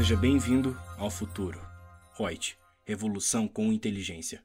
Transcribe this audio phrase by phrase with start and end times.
[0.00, 1.60] Seja bem-vindo ao futuro.
[2.16, 2.56] Reut,
[2.86, 4.42] revolução com inteligência.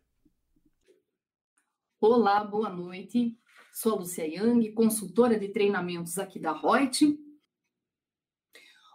[1.97, 3.39] Olá, boa noite.
[3.73, 7.17] Sou a Lucia Yang, consultora de treinamentos aqui da Reut.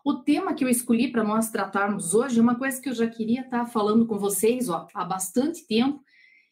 [0.05, 3.09] O tema que eu escolhi para nós tratarmos hoje é uma coisa que eu já
[3.09, 6.05] queria estar falando com vocês ó, há bastante tempo.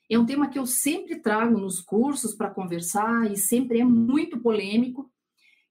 [0.09, 4.40] É um tema que eu sempre trago nos cursos para conversar e sempre é muito
[4.40, 5.12] polêmico,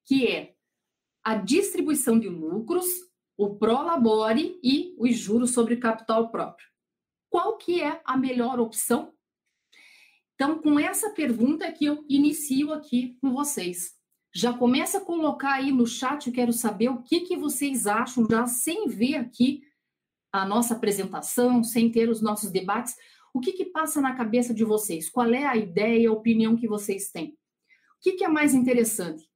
[0.06, 0.54] que é
[1.24, 3.07] a distribuição de lucros,
[3.37, 6.68] o prolabore e os juros sobre capital próprio.
[7.29, 9.13] Qual que é a melhor opção?
[10.33, 13.96] Então, com essa pergunta que eu inicio aqui com vocês.
[14.33, 18.27] Já começa a colocar aí no chat, eu quero saber o que, que vocês acham,
[18.29, 19.63] já sem ver aqui
[20.32, 22.96] a nossa apresentação, sem ter os nossos debates,
[23.33, 25.10] o que, que passa na cabeça de vocês?
[25.10, 27.29] Qual é a ideia, a opinião que vocês têm?
[27.29, 29.27] O que, que é mais interessante?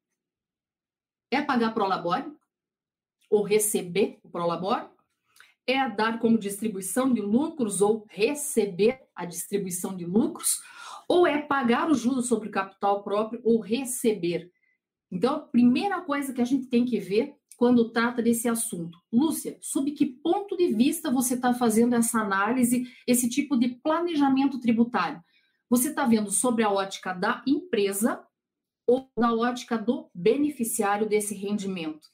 [1.31, 2.31] É pagar prolabore?
[3.31, 4.85] Ou receber o prolabore?
[5.65, 10.59] É dar como distribuição de lucros ou receber a distribuição de lucros?
[11.07, 14.51] Ou é pagar o juros sobre capital próprio ou receber?
[15.09, 18.97] Então, a primeira coisa que a gente tem que ver quando trata desse assunto.
[19.13, 24.59] Lúcia, sob que ponto de vista você está fazendo essa análise, esse tipo de planejamento
[24.59, 25.23] tributário?
[25.69, 28.25] Você está vendo sobre a ótica da empresa
[28.87, 32.09] ou da ótica do beneficiário desse rendimento?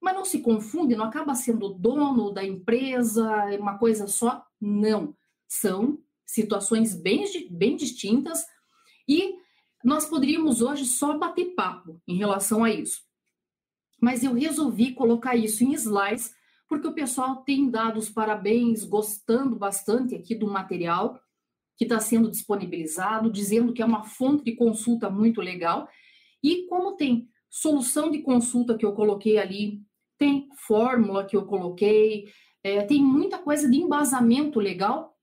[0.00, 4.44] Mas não se confunde, não acaba sendo dono da empresa, é uma coisa só?
[4.60, 5.16] Não.
[5.48, 8.44] São situações bem, bem distintas
[9.08, 9.34] e
[9.84, 13.02] nós poderíamos hoje só bater papo em relação a isso.
[14.00, 16.34] Mas eu resolvi colocar isso em slides,
[16.68, 21.20] porque o pessoal tem dado os parabéns, gostando bastante aqui do material
[21.76, 25.88] que está sendo disponibilizado, dizendo que é uma fonte de consulta muito legal.
[26.42, 29.82] E como tem solução de consulta que eu coloquei ali,
[30.18, 32.26] tem fórmula que eu coloquei,
[32.62, 35.14] é, tem muita coisa de embasamento legal.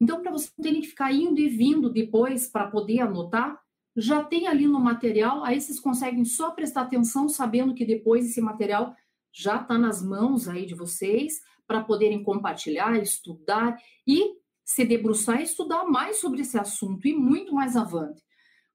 [0.00, 3.58] Então, para você não ter que ficar indo e vindo depois para poder anotar,
[3.96, 8.40] já tem ali no material, aí vocês conseguem só prestar atenção sabendo que depois esse
[8.40, 8.94] material
[9.32, 13.76] já está nas mãos aí de vocês para poderem compartilhar, estudar
[14.06, 18.22] e se debruçar e estudar mais sobre esse assunto e muito mais avante.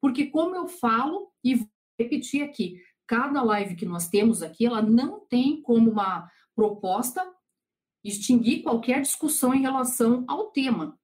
[0.01, 1.67] Porque como eu falo e vou
[1.99, 7.27] repetir aqui, cada live que nós temos aqui, ela não tem como uma proposta
[8.03, 10.95] extinguir qualquer discussão em relação ao tema.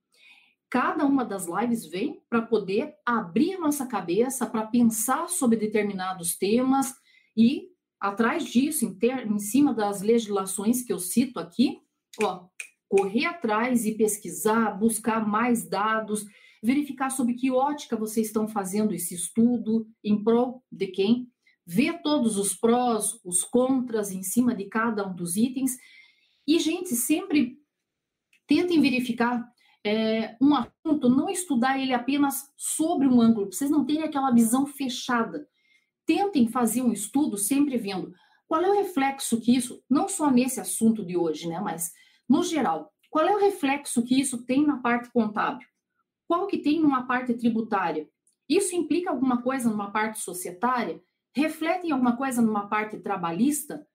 [0.69, 6.37] Cada uma das lives vem para poder abrir a nossa cabeça para pensar sobre determinados
[6.37, 6.93] temas
[7.35, 11.79] e atrás disso, em, ter, em cima das legislações que eu cito aqui,
[12.21, 12.45] ó,
[12.87, 16.23] correr atrás e pesquisar, buscar mais dados,
[16.61, 21.31] verificar sobre que ótica vocês estão fazendo esse estudo, em prol de quem,
[21.65, 25.77] ver todos os prós, os contras em cima de cada um dos itens.
[26.47, 27.57] E, gente, sempre
[28.47, 29.43] tentem verificar
[29.83, 34.65] é, um assunto, não estudar ele apenas sobre um ângulo, vocês não terem aquela visão
[34.65, 35.47] fechada.
[36.05, 38.13] Tentem fazer um estudo sempre vendo
[38.47, 41.91] qual é o reflexo que isso, não só nesse assunto de hoje, né, mas
[42.29, 45.67] no geral, qual é o reflexo que isso tem na parte contábil?
[46.27, 48.09] Qual que tem numa parte tributária?
[48.49, 51.01] Isso implica alguma coisa numa parte societária?
[51.35, 53.85] Reflete em alguma coisa numa parte trabalhista?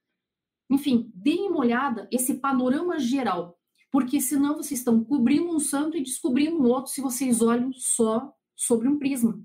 [0.70, 6.02] Enfim, deem uma olhada, esse panorama geral porque senão vocês estão cobrindo um santo e
[6.02, 9.42] descobrindo um outro se vocês olham só sobre um prisma.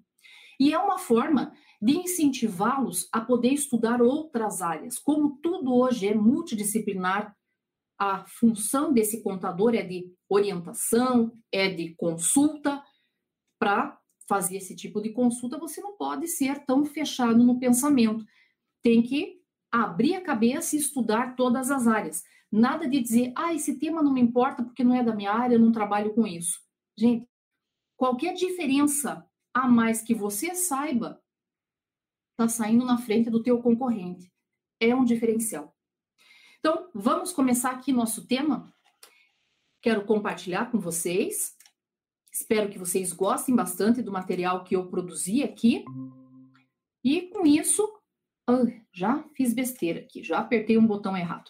[0.59, 1.51] E é uma forma
[1.81, 4.99] de incentivá-los a poder estudar outras áreas.
[4.99, 7.35] Como tudo hoje é multidisciplinar,
[7.97, 12.83] a função desse contador é de orientação, é de consulta.
[13.57, 13.97] Para
[14.27, 18.25] fazer esse tipo de consulta, você não pode ser tão fechado no pensamento.
[18.81, 19.39] Tem que
[19.71, 22.23] abrir a cabeça e estudar todas as áreas.
[22.51, 25.55] Nada de dizer, ah, esse tema não me importa porque não é da minha área,
[25.55, 26.59] eu não trabalho com isso.
[26.97, 27.27] Gente,
[27.97, 31.21] qualquer diferença a mais que você saiba,
[32.31, 34.31] está saindo na frente do teu concorrente.
[34.79, 35.73] É um diferencial.
[36.59, 38.73] Então, vamos começar aqui nosso tema.
[39.81, 41.54] Quero compartilhar com vocês.
[42.35, 45.85] Espero que vocês gostem bastante do material que eu produzi aqui.
[47.01, 47.89] E com isso,
[48.45, 51.49] ah, já fiz besteira aqui, já apertei um botão errado.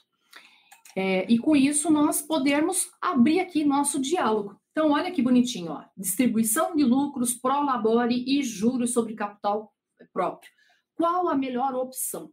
[0.96, 4.62] É, e com isso nós podermos abrir aqui nosso diálogo.
[4.72, 5.84] Então, olha que bonitinho, ó.
[5.98, 9.74] Distribuição de lucros, prolabore e juros sobre capital
[10.14, 10.52] próprio.
[10.94, 12.32] Qual a melhor opção?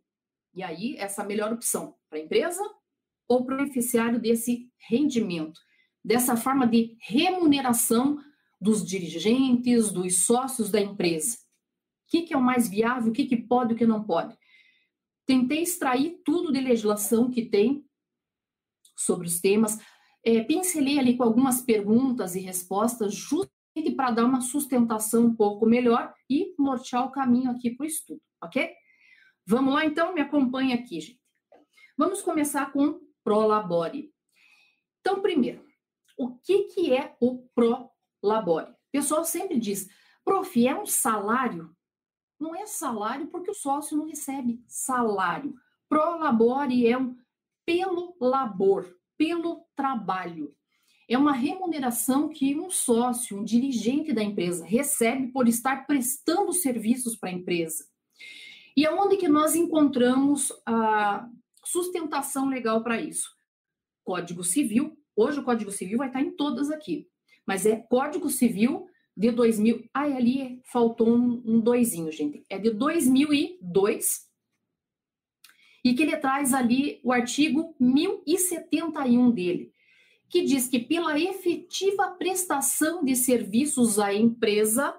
[0.54, 2.62] E aí, essa melhor opção para a empresa
[3.26, 5.58] ou para o beneficiário desse rendimento?
[6.04, 8.18] Dessa forma de remuneração
[8.62, 11.36] dos dirigentes, dos sócios da empresa.
[11.36, 14.38] O que, que é o mais viável, o que, que pode o que não pode?
[15.26, 17.84] Tentei extrair tudo de legislação que tem
[18.96, 19.78] sobre os temas.
[20.24, 25.66] É, pincelei ali com algumas perguntas e respostas, justamente para dar uma sustentação um pouco
[25.66, 28.70] melhor e nortear o caminho aqui para o estudo, ok?
[29.44, 30.14] Vamos lá, então?
[30.14, 31.20] Me acompanha aqui, gente.
[31.98, 34.12] Vamos começar com Prolabore.
[35.00, 35.64] Então, primeiro,
[36.16, 37.48] o que, que é o
[38.22, 38.70] Prolabore?
[38.70, 39.88] O pessoal sempre diz,
[40.24, 41.76] prof, é um salário?
[42.38, 45.54] Não é salário porque o sócio não recebe salário.
[45.88, 47.16] Prolabore é um
[47.66, 50.54] pelo labor, pelo trabalho.
[51.08, 57.16] É uma remuneração que um sócio, um dirigente da empresa recebe por estar prestando serviços
[57.16, 57.84] para a empresa.
[58.76, 61.28] E aonde que nós encontramos a
[61.64, 63.30] sustentação legal para isso?
[64.04, 64.96] Código Civil.
[65.14, 67.08] Hoje o Código Civil vai estar em todas aqui,
[67.46, 68.86] mas é Código Civil
[69.16, 69.88] de 2000.
[69.92, 72.44] Ah, ali faltou um, um doisinho, gente.
[72.48, 74.32] É de 2002
[75.84, 79.72] e que ele traz ali o artigo 1071 dele,
[80.28, 84.94] que diz que pela efetiva prestação de serviços à empresa,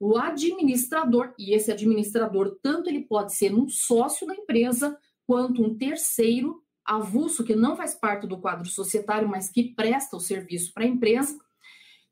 [0.00, 5.76] o administrador, e esse administrador, tanto ele pode ser um sócio da empresa, quanto um
[5.76, 10.82] terceiro avulso, que não faz parte do quadro societário, mas que presta o serviço para
[10.82, 11.38] a empresa.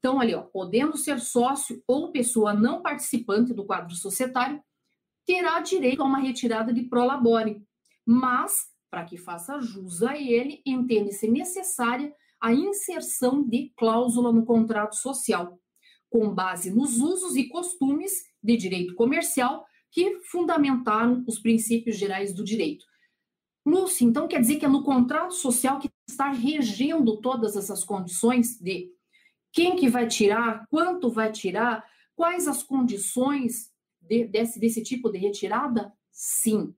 [0.00, 4.61] Então, ali, ó, podendo ser sócio ou pessoa não participante do quadro societário,
[5.26, 7.62] terá direito a uma retirada de prolabore,
[8.05, 14.97] mas, para que faça jus a ele, entende-se necessária a inserção de cláusula no contrato
[14.97, 15.61] social,
[16.08, 22.43] com base nos usos e costumes de direito comercial que fundamentaram os princípios gerais do
[22.43, 22.87] direito.
[23.67, 28.58] Lúcia, então quer dizer que é no contrato social que está regendo todas essas condições
[28.58, 28.91] de
[29.52, 33.70] quem que vai tirar, quanto vai tirar, quais as condições
[34.00, 35.93] de, desse, desse tipo de retirada?
[36.11, 36.75] Sim.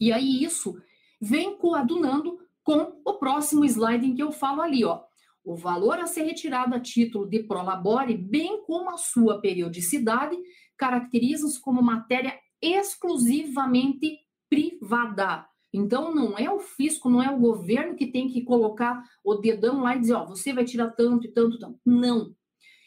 [0.00, 0.76] E aí isso
[1.20, 5.02] vem coadunando com o próximo slide em que eu falo ali, ó.
[5.44, 10.36] O valor a ser retirado a título de prolabore, bem como a sua periodicidade,
[10.76, 14.18] caracterizam-se como matéria exclusivamente
[14.48, 15.46] privada.
[15.76, 19.82] Então, não é o fisco, não é o governo que tem que colocar o dedão
[19.82, 21.80] lá e dizer, ó, você vai tirar tanto e tanto, tanto.
[21.84, 22.32] Não.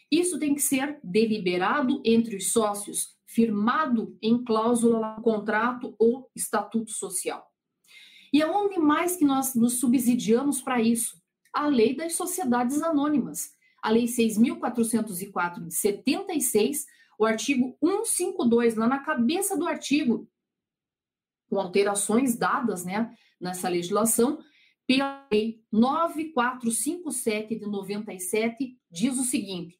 [0.09, 7.45] Isso tem que ser deliberado entre os sócios, firmado em cláusula, contrato ou estatuto social.
[8.31, 11.21] E aonde mais que nós nos subsidiamos para isso?
[11.53, 13.51] A lei das sociedades anônimas.
[13.83, 16.85] A lei 6.404 de 76,
[17.19, 20.25] o artigo 152, lá na cabeça do artigo,
[21.49, 24.39] com alterações dadas né, nessa legislação,
[24.85, 29.77] pela lei 9457 de 97, diz o seguinte: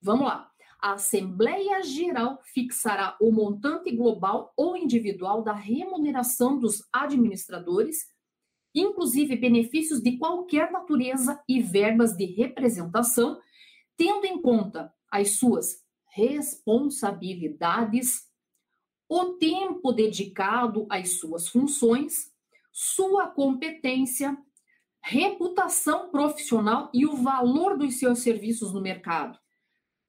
[0.00, 0.52] vamos lá
[0.82, 7.98] a Assembleia Geral fixará o montante global ou individual da remuneração dos administradores,
[8.74, 13.40] inclusive benefícios de qualquer natureza e verbas de representação,
[13.96, 15.80] tendo em conta as suas
[16.10, 18.22] responsabilidades,
[19.14, 22.32] o tempo dedicado às suas funções,
[22.72, 24.36] sua competência,
[25.02, 29.38] reputação profissional e o valor dos seus serviços no mercado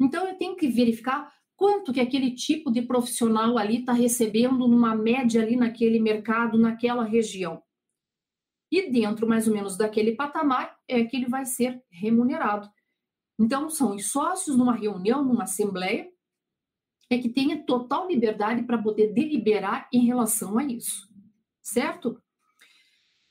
[0.04, 4.96] então, eu tenho que verificar quanto que aquele tipo de profissional ali está recebendo numa
[4.96, 7.64] média ali naquele mercado, naquela região.
[8.72, 12.70] E dentro, mais ou menos, daquele patamar, é que ele vai ser remunerado.
[13.40, 16.10] Então, são os sócios numa reunião, numa assembleia,
[17.14, 21.08] é que tenha total liberdade para poder deliberar em relação a isso.
[21.62, 22.22] Certo?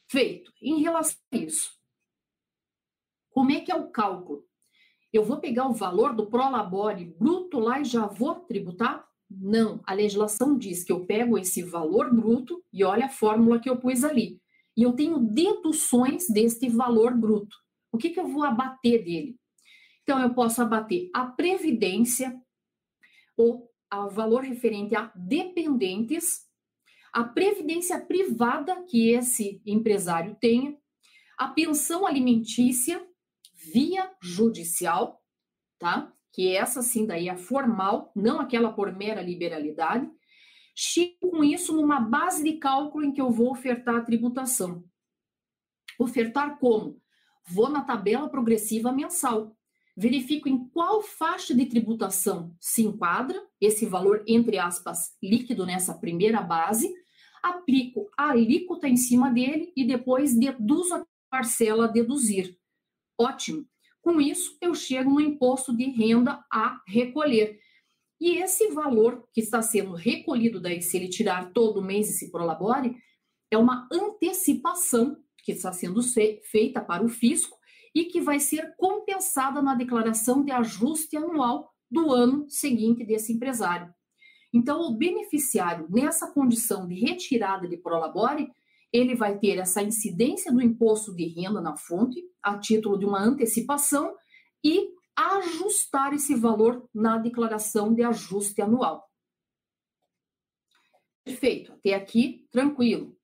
[0.08, 0.52] Feito.
[0.60, 1.70] Em relação a isso,
[3.30, 4.44] como é que é o cálculo?
[5.12, 9.06] Eu vou pegar o valor do prolabore bruto lá e já vou tributar?
[9.30, 13.68] Não, a legislação diz que eu pego esse valor bruto e olha a fórmula que
[13.68, 14.40] eu pus ali.
[14.76, 17.56] E eu tenho deduções deste valor bruto.
[17.90, 19.36] O que, que eu vou abater dele?
[20.02, 22.40] Então, eu posso abater a previdência,
[23.36, 26.46] ou o valor referente a dependentes,
[27.12, 30.76] a previdência privada que esse empresário tenha,
[31.36, 33.06] a pensão alimentícia
[33.72, 35.22] via judicial,
[35.78, 36.12] tá?
[36.32, 40.10] Que essa sim daí é formal, não aquela por mera liberalidade.
[40.74, 44.82] Chego com isso numa base de cálculo em que eu vou ofertar a tributação.
[45.98, 46.98] Ofertar como?
[47.46, 49.54] Vou na tabela progressiva mensal.
[49.96, 56.40] Verifico em qual faixa de tributação se enquadra esse valor, entre aspas, líquido nessa primeira
[56.40, 56.92] base,
[57.42, 62.56] aplico a alíquota em cima dele e depois deduzo a parcela a deduzir.
[63.18, 63.66] Ótimo.
[64.00, 67.60] Com isso, eu chego no imposto de renda a recolher.
[68.20, 72.96] E esse valor que está sendo recolhido daí, se ele tirar todo mês esse prolabore,
[73.50, 76.00] é uma antecipação que está sendo
[76.44, 77.56] feita para o fisco
[77.94, 83.92] e que vai ser compensada na declaração de ajuste anual do ano seguinte desse empresário.
[84.52, 88.50] Então, o beneficiário, nessa condição de retirada de prolabore,
[88.92, 93.20] ele vai ter essa incidência do imposto de renda na fonte, a título de uma
[93.20, 94.14] antecipação,
[94.62, 99.08] e ajustar esse valor na declaração de ajuste anual.
[101.24, 103.16] Perfeito, até aqui, tranquilo.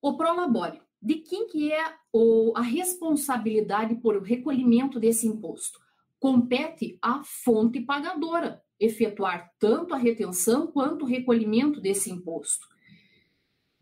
[0.00, 5.80] O prolabore, de quem que é o, a responsabilidade por o recolhimento desse imposto?
[6.20, 12.66] Compete à fonte pagadora efetuar tanto a retenção quanto o recolhimento desse imposto.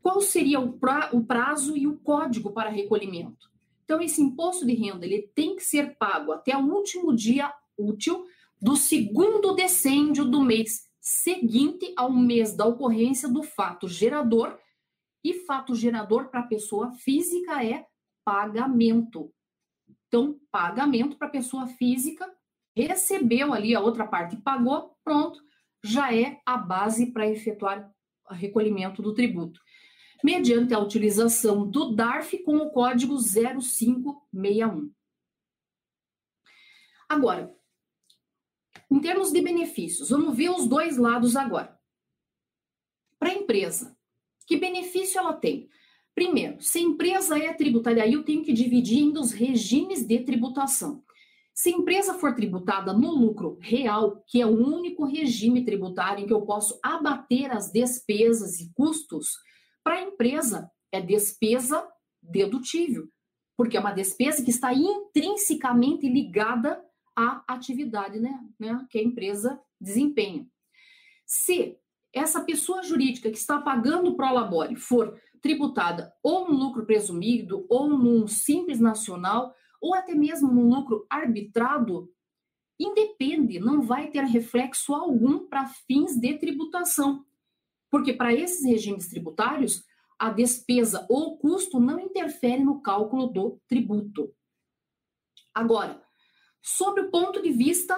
[0.03, 3.50] Qual seria o, pra, o prazo e o código para recolhimento?
[3.85, 8.25] Então, esse imposto de renda ele tem que ser pago até o último dia útil
[8.61, 14.57] do segundo decêndio do mês seguinte ao mês da ocorrência do fato gerador.
[15.23, 17.87] E fato gerador para pessoa física é
[18.25, 19.33] pagamento.
[20.07, 22.29] Então, pagamento para pessoa física
[22.75, 25.41] recebeu ali a outra parte e pagou, pronto,
[25.85, 27.91] já é a base para efetuar
[28.29, 29.61] o recolhimento do tributo.
[30.23, 34.93] Mediante a utilização do DARF com o código 0561.
[37.09, 37.55] Agora,
[38.91, 41.79] em termos de benefícios, vamos ver os dois lados agora.
[43.19, 43.97] Para a empresa,
[44.50, 45.69] que benefício ela tem?
[46.12, 50.19] Primeiro, se a empresa é tributária, aí eu tenho que dividir em os regimes de
[50.25, 51.04] tributação.
[51.54, 56.26] Se a empresa for tributada no lucro real, que é o único regime tributário em
[56.26, 59.37] que eu posso abater as despesas e custos,
[59.85, 61.88] para a empresa é despesa
[62.21, 63.09] dedutível,
[63.57, 69.61] porque é uma despesa que está intrinsecamente ligada à atividade né, né, que a empresa
[69.80, 70.45] desempenha.
[71.25, 71.78] Se
[72.12, 77.88] essa pessoa jurídica que está pagando o prolabore for tributada ou no lucro presumido ou
[77.88, 82.12] num simples nacional, ou até mesmo no lucro arbitrado,
[82.79, 87.25] independe, não vai ter reflexo algum para fins de tributação.
[87.90, 89.83] Porque para esses regimes tributários,
[90.19, 94.35] a despesa ou custo não interfere no cálculo do tributo.
[95.55, 96.02] Agora,
[96.62, 97.97] sobre o ponto de vista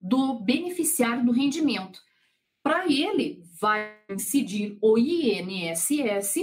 [0.00, 2.00] do beneficiário do rendimento,
[2.62, 6.36] para ele vai incidir o INSS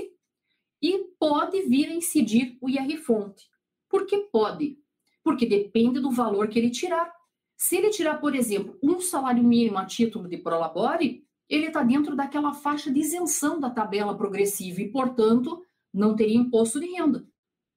[0.82, 3.46] e pode vir a incidir o IR-fonte.
[3.90, 4.78] Por que pode?
[5.24, 7.12] Porque depende do valor que ele tirar.
[7.58, 12.16] Se ele tirar, por exemplo, um salário mínimo a título de prolabore, ele está dentro
[12.16, 17.26] daquela faixa de isenção da tabela progressiva e, portanto, não teria imposto de renda.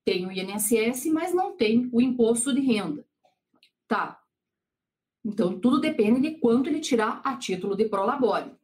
[0.05, 3.07] Tem o INSS, mas não tem o imposto de renda.
[3.87, 4.21] Tá.
[5.29, 8.57] Então, tudo depende de quanto ele tirar a título de prolabore.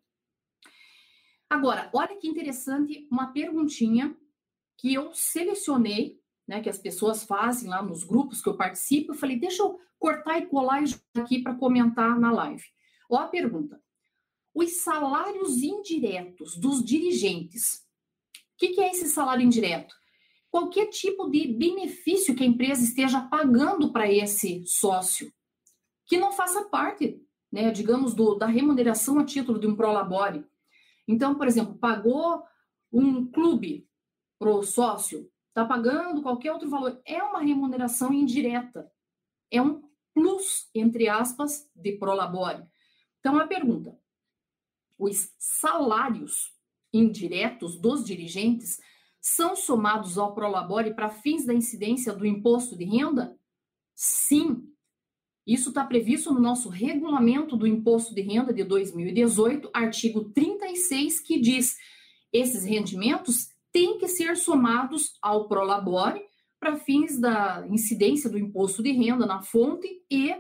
[1.49, 4.17] Agora, olha que interessante uma perguntinha
[4.79, 6.19] que eu selecionei
[6.49, 9.79] né, que as pessoas fazem lá nos grupos que eu participo, eu falei, deixa eu
[9.99, 10.83] cortar e colar
[11.15, 12.65] aqui para comentar na live.
[13.11, 13.81] Ó a pergunta.
[14.55, 17.85] Os salários indiretos dos dirigentes.
[18.55, 19.95] O que, que é esse salário indireto?
[20.51, 25.31] Qualquer tipo de benefício que a empresa esteja pagando para esse sócio,
[26.07, 27.21] que não faça parte,
[27.51, 30.45] né, digamos, do, da remuneração a título de um prolabore.
[31.07, 32.43] Então, por exemplo, pagou
[32.93, 33.89] um clube
[34.39, 37.01] para o sócio, está pagando qualquer outro valor.
[37.05, 38.91] É uma remuneração indireta.
[39.51, 39.83] É um
[40.13, 42.65] plus, entre aspas, de prolabore.
[43.21, 43.99] Então, a pergunta:
[44.99, 46.55] os salários
[46.93, 48.81] indiretos dos dirigentes
[49.21, 53.37] são somados ao prolabore para fins da incidência do imposto de renda?
[53.95, 54.74] Sim.
[55.47, 61.39] Isso está previsto no nosso regulamento do imposto de renda de 2018, artigo 36, que
[61.39, 61.77] diz:
[62.33, 66.23] esses rendimentos têm que ser somados ao Prolabore
[66.59, 70.35] para fins da incidência do imposto de renda na fonte e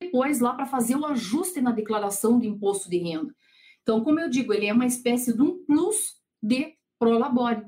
[0.00, 3.34] depois lá para fazer o ajuste na declaração de imposto de renda.
[3.82, 7.64] Então, como eu digo, ele é uma espécie de um plus de Prolabore.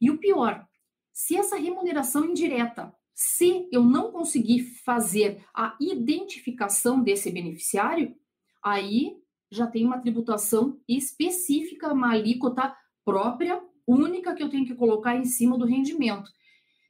[0.00, 0.66] E o pior,
[1.12, 8.14] se essa remuneração indireta, se eu não conseguir fazer a identificação desse beneficiário,
[8.62, 9.16] aí
[9.50, 15.24] já tem uma tributação específica, uma alíquota própria única que eu tenho que colocar em
[15.24, 16.30] cima do rendimento.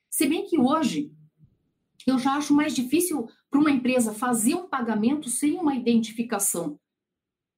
[0.08, 1.10] Se bem que hoje
[2.06, 6.78] eu já acho mais difícil para uma empresa fazer um pagamento sem uma identificação,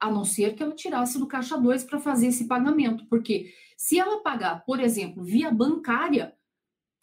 [0.01, 3.99] a não ser que ela tirasse do caixa 2 para fazer esse pagamento, porque se
[3.99, 6.35] ela pagar, por exemplo, via bancária,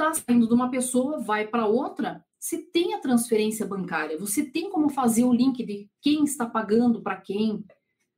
[0.01, 4.70] está saindo de uma pessoa, vai para outra, se tem a transferência bancária, você tem
[4.70, 7.63] como fazer o link de quem está pagando para quem,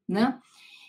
[0.08, 0.40] né?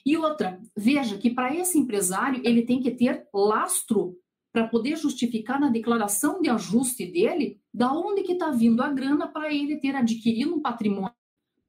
[0.06, 4.16] E outra, veja que para esse empresário ele tem que ter lastro
[4.52, 9.26] para poder justificar na declaração de ajuste dele da onde que está vindo a grana
[9.26, 11.12] para ele ter adquirido um patrimônio,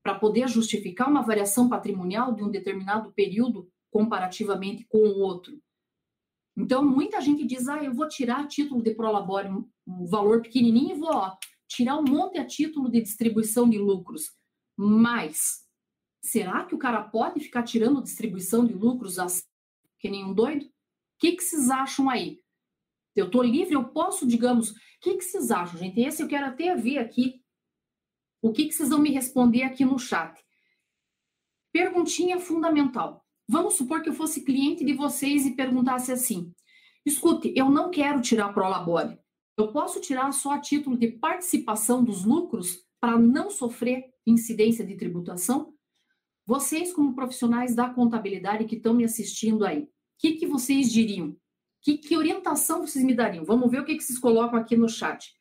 [0.03, 5.59] para poder justificar uma variação patrimonial de um determinado período comparativamente com o outro.
[6.57, 9.49] Então, muita gente diz, ah, eu vou tirar título de prolabore,
[9.85, 11.35] um valor pequenininho, e vou ó,
[11.67, 14.31] tirar um monte a título de distribuição de lucros.
[14.77, 15.65] Mas,
[16.21, 19.43] será que o cara pode ficar tirando distribuição de lucros assim,
[19.99, 20.65] que nem um doido?
[20.65, 20.69] O
[21.19, 22.39] que, que vocês acham aí?
[23.15, 24.71] Eu estou livre, eu posso, digamos.
[24.71, 25.99] O que, que vocês acham, gente?
[26.01, 27.41] Esse eu quero até ver aqui.
[28.41, 30.43] O que, que vocês vão me responder aqui no chat?
[31.71, 33.24] Perguntinha fundamental.
[33.47, 36.51] Vamos supor que eu fosse cliente de vocês e perguntasse assim:
[37.05, 39.19] escute, eu não quero tirar Prolabore.
[39.57, 44.95] Eu posso tirar só a título de participação dos lucros para não sofrer incidência de
[44.95, 45.73] tributação?
[46.45, 51.35] Vocês, como profissionais da contabilidade que estão me assistindo aí, o que, que vocês diriam?
[51.81, 53.45] Que, que orientação vocês me dariam?
[53.45, 55.33] Vamos ver o que, que vocês colocam aqui no chat.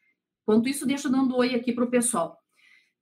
[0.42, 2.38] Enquanto isso, deixa dando oi aqui para o pessoal.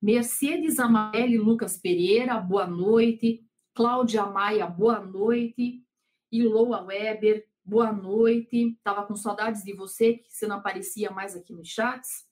[0.01, 3.45] Mercedes Amarelli Lucas Pereira, boa noite.
[3.75, 5.83] Cláudia Maia, boa noite.
[6.31, 8.75] Iloa Weber, boa noite.
[8.77, 12.29] Estava com saudades de você, que você não aparecia mais aqui nos chats.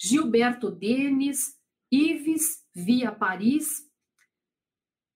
[0.00, 3.86] Gilberto Denis, Ives Via Paris,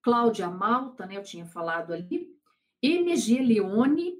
[0.02, 1.16] Cláudia Malta, né?
[1.16, 2.28] Eu tinha falado ali.
[2.82, 4.14] MG Leone,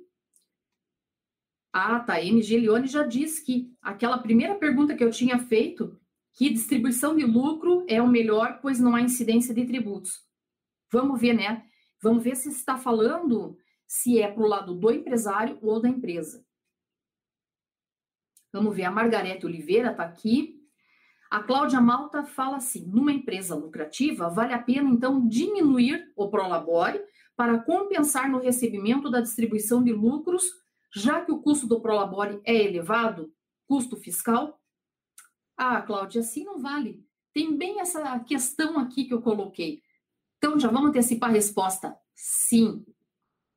[1.71, 2.23] ah, tá.
[2.23, 6.01] MG Leone já disse que aquela primeira pergunta que eu tinha feito,
[6.33, 10.26] que distribuição de lucro é o melhor, pois não há incidência de tributos.
[10.91, 11.65] Vamos ver, né?
[12.03, 16.45] Vamos ver se está falando se é para o lado do empresário ou da empresa.
[18.53, 20.57] Vamos ver, a Margarete Oliveira está aqui.
[21.31, 27.03] A Cláudia Malta fala assim: numa empresa lucrativa, vale a pena então diminuir o prolabore
[27.37, 30.45] para compensar no recebimento da distribuição de lucros
[30.97, 33.31] já que o custo do Prolabore é elevado,
[33.67, 34.59] custo fiscal?
[35.55, 37.05] Ah, Cláudia, assim não vale.
[37.35, 39.83] Tem bem essa questão aqui que eu coloquei.
[40.47, 41.97] Então, já vamos antecipar a resposta.
[42.15, 42.87] Sim,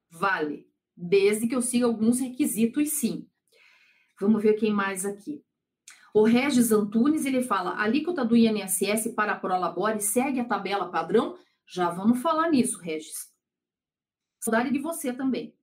[0.09, 0.67] vale.
[0.97, 3.27] Desde que eu siga alguns requisitos, sim.
[4.19, 5.43] Vamos ver quem mais aqui.
[6.15, 10.89] O Regis Antunes, ele fala, a alíquota do INSS para a Prolabore segue a tabela
[10.89, 11.37] padrão?
[11.67, 13.31] Já vamos falar nisso, Regis.
[14.39, 15.53] Saudade de você também.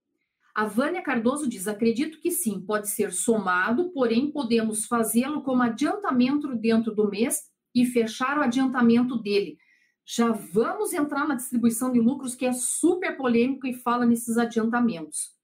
[0.54, 6.54] A Vânia Cardoso diz: acredito que sim, pode ser somado, porém podemos fazê-lo como adiantamento
[6.54, 9.58] dentro do mês e fechar o adiantamento dele.
[10.06, 15.34] Já vamos entrar na distribuição de lucros, que é super polêmico e fala nesses adiantamentos.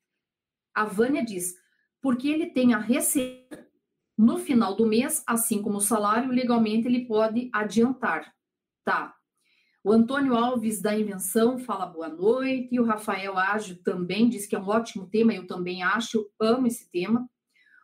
[0.72, 1.54] A Vânia diz:
[2.00, 3.68] porque ele tem a receita
[4.16, 8.32] no final do mês, assim como o salário, legalmente ele pode adiantar.
[8.84, 9.14] Tá,
[9.84, 12.68] o Antônio Alves da Invenção fala boa noite.
[12.70, 16.68] E o Rafael Ágio também diz que é um ótimo tema, eu também acho, amo
[16.68, 17.28] esse tema.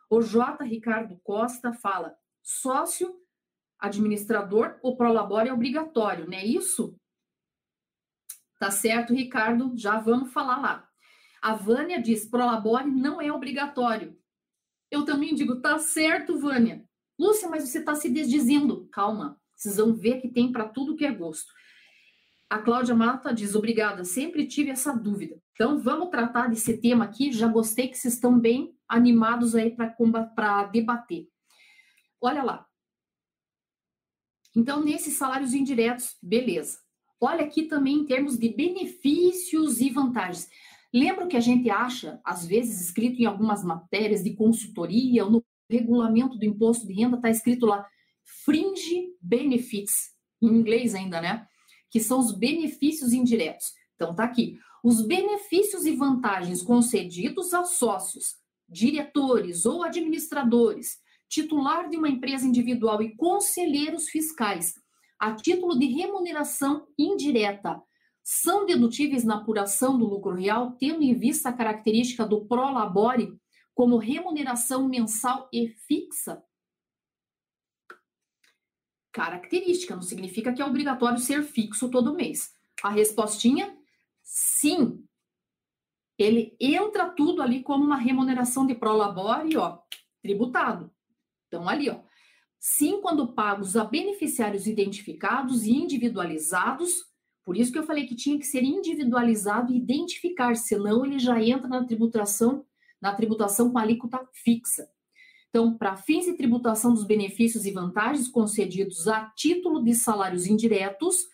[0.09, 0.63] O J.
[0.63, 3.13] Ricardo Costa fala: sócio,
[3.79, 6.95] administrador, o Prolabore é obrigatório, não é isso?
[8.59, 10.89] Tá certo, Ricardo, já vamos falar lá.
[11.41, 14.17] A Vânia diz: Prolabore não é obrigatório.
[14.91, 16.83] Eu também digo: tá certo, Vânia.
[17.17, 18.87] Lúcia, mas você está se desdizendo.
[18.91, 21.51] Calma, vocês vão ver que tem para tudo que é gosto.
[22.49, 25.41] A Cláudia Mata diz: obrigada, sempre tive essa dúvida.
[25.53, 27.31] Então, vamos tratar desse tema aqui.
[27.31, 31.27] Já gostei que vocês estão bem animados aí para debater.
[32.21, 32.68] Olha lá.
[34.55, 36.77] Então, nesses salários indiretos, beleza.
[37.21, 40.47] Olha aqui também em termos de benefícios e vantagens.
[40.93, 45.45] Lembra que a gente acha, às vezes, escrito em algumas matérias de consultoria, ou no
[45.69, 47.85] regulamento do imposto de renda, está escrito lá
[48.45, 49.91] fringe benefits,
[50.41, 51.45] em inglês ainda, né?
[51.89, 53.73] que são os benefícios indiretos.
[53.95, 54.57] Então, tá aqui.
[54.83, 58.35] Os benefícios e vantagens concedidos aos sócios,
[58.67, 60.97] diretores ou administradores,
[61.29, 64.73] titular de uma empresa individual e conselheiros fiscais,
[65.17, 67.81] a título de remuneração indireta,
[68.23, 73.39] são dedutíveis na apuração do lucro real, tendo em vista a característica do prolabore
[73.73, 76.43] como remuneração mensal e fixa
[79.11, 82.53] característica, não significa que é obrigatório ser fixo todo mês.
[82.81, 83.77] A respostinha,
[84.23, 85.03] sim.
[86.17, 89.79] Ele entra tudo ali como uma remuneração de prolabore, ó,
[90.21, 90.93] tributado.
[91.49, 91.99] Então, ali, ó.
[92.57, 96.91] Sim, quando pagos a beneficiários identificados e individualizados,
[97.43, 101.41] por isso que eu falei que tinha que ser individualizado e identificar, senão ele já
[101.41, 102.65] entra na tributação,
[103.01, 104.87] na tributação com alíquota fixa.
[105.49, 111.25] Então, para fins de tributação dos benefícios e vantagens concedidos a título de salários indiretos,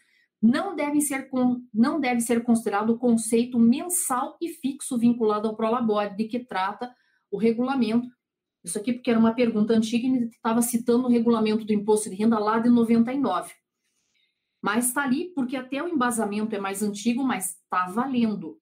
[0.41, 1.30] não deve ser,
[1.73, 6.95] não deve ser considerado o conceito mensal e fixo vinculado ao Prolabore, de que trata
[7.32, 8.08] o regulamento.
[8.65, 12.15] Isso aqui porque era uma pergunta antiga e estava citando o regulamento do imposto de
[12.15, 13.54] renda lá de 99.
[14.60, 18.60] Mas está ali porque até o embasamento é mais antigo, mas está valendo.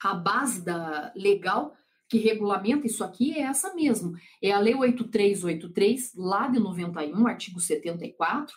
[0.00, 1.74] A base da legal
[2.08, 4.14] que regulamenta isso aqui é essa mesmo.
[4.40, 8.54] É a Lei 8383, lá de 91, artigo 74.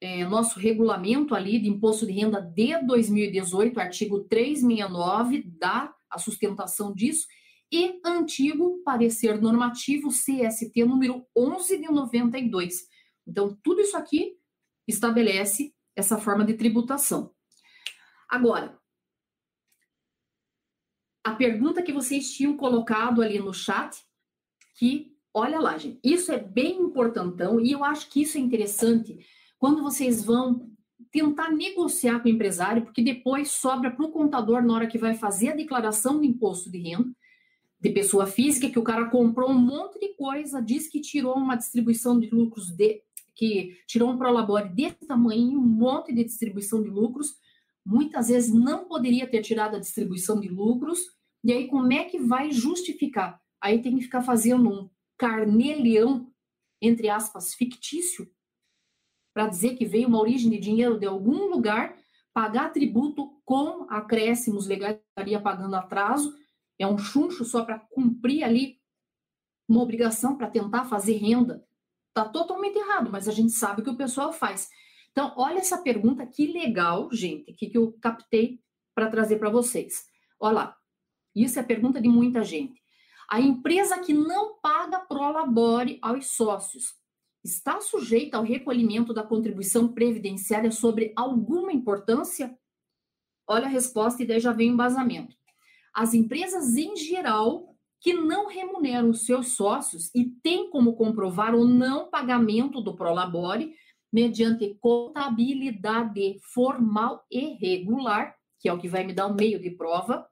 [0.00, 6.94] É, nosso regulamento ali de imposto de renda de 2018, artigo 369, dá a sustentação
[6.94, 7.26] disso.
[7.74, 12.86] E antigo parecer normativo CST número 11 de 92.
[13.26, 14.36] Então, tudo isso aqui
[14.86, 17.34] estabelece essa forma de tributação.
[18.30, 18.78] Agora,
[21.24, 24.00] a pergunta que vocês tinham colocado ali no chat,
[24.76, 29.18] que, olha lá, gente, isso é bem importantão e eu acho que isso é interessante
[29.58, 30.70] quando vocês vão
[31.10, 35.16] tentar negociar com o empresário, porque depois sobra para o contador na hora que vai
[35.16, 37.12] fazer a declaração do imposto de renda
[37.80, 41.56] de pessoa física, que o cara comprou um monte de coisa, diz que tirou uma
[41.56, 43.02] distribuição de lucros de
[43.34, 47.34] que tirou um prolabore desse tamanho, um monte de distribuição de lucros,
[47.84, 51.00] muitas vezes não poderia ter tirado a distribuição de lucros,
[51.42, 53.40] e aí como é que vai justificar?
[53.60, 56.32] Aí tem que ficar fazendo um carneleão,
[56.80, 58.30] entre aspas, fictício,
[59.34, 61.96] para dizer que veio uma origem de dinheiro de algum lugar,
[62.32, 66.32] pagar tributo com acréscimos legais, estaria pagando atraso,
[66.78, 68.80] é um chuncho só para cumprir ali
[69.68, 71.64] uma obrigação para tentar fazer renda.
[72.08, 74.68] Está totalmente errado, mas a gente sabe que o pessoal faz.
[75.10, 78.60] Então, olha essa pergunta, que legal, gente, que, que eu captei
[78.94, 80.06] para trazer para vocês.
[80.38, 80.76] Olha lá,
[81.34, 82.80] isso é pergunta de muita gente.
[83.28, 86.94] A empresa que não paga prolabore aos sócios
[87.42, 92.56] está sujeita ao recolhimento da contribuição previdenciária sobre alguma importância?
[93.46, 95.36] Olha a resposta e daí já vem o embasamento.
[95.94, 101.66] As empresas em geral que não remuneram os seus sócios e têm como comprovar o
[101.66, 103.74] não pagamento do prolabore
[104.12, 109.70] mediante contabilidade formal e regular, que é o que vai me dar um meio de
[109.70, 110.28] prova,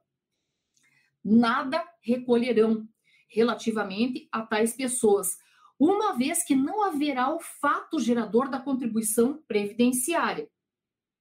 [1.23, 2.87] nada recolherão
[3.27, 5.37] relativamente a tais pessoas,
[5.79, 10.47] uma vez que não haverá o fato gerador da contribuição previdenciária.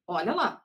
[0.06, 0.62] Olha lá.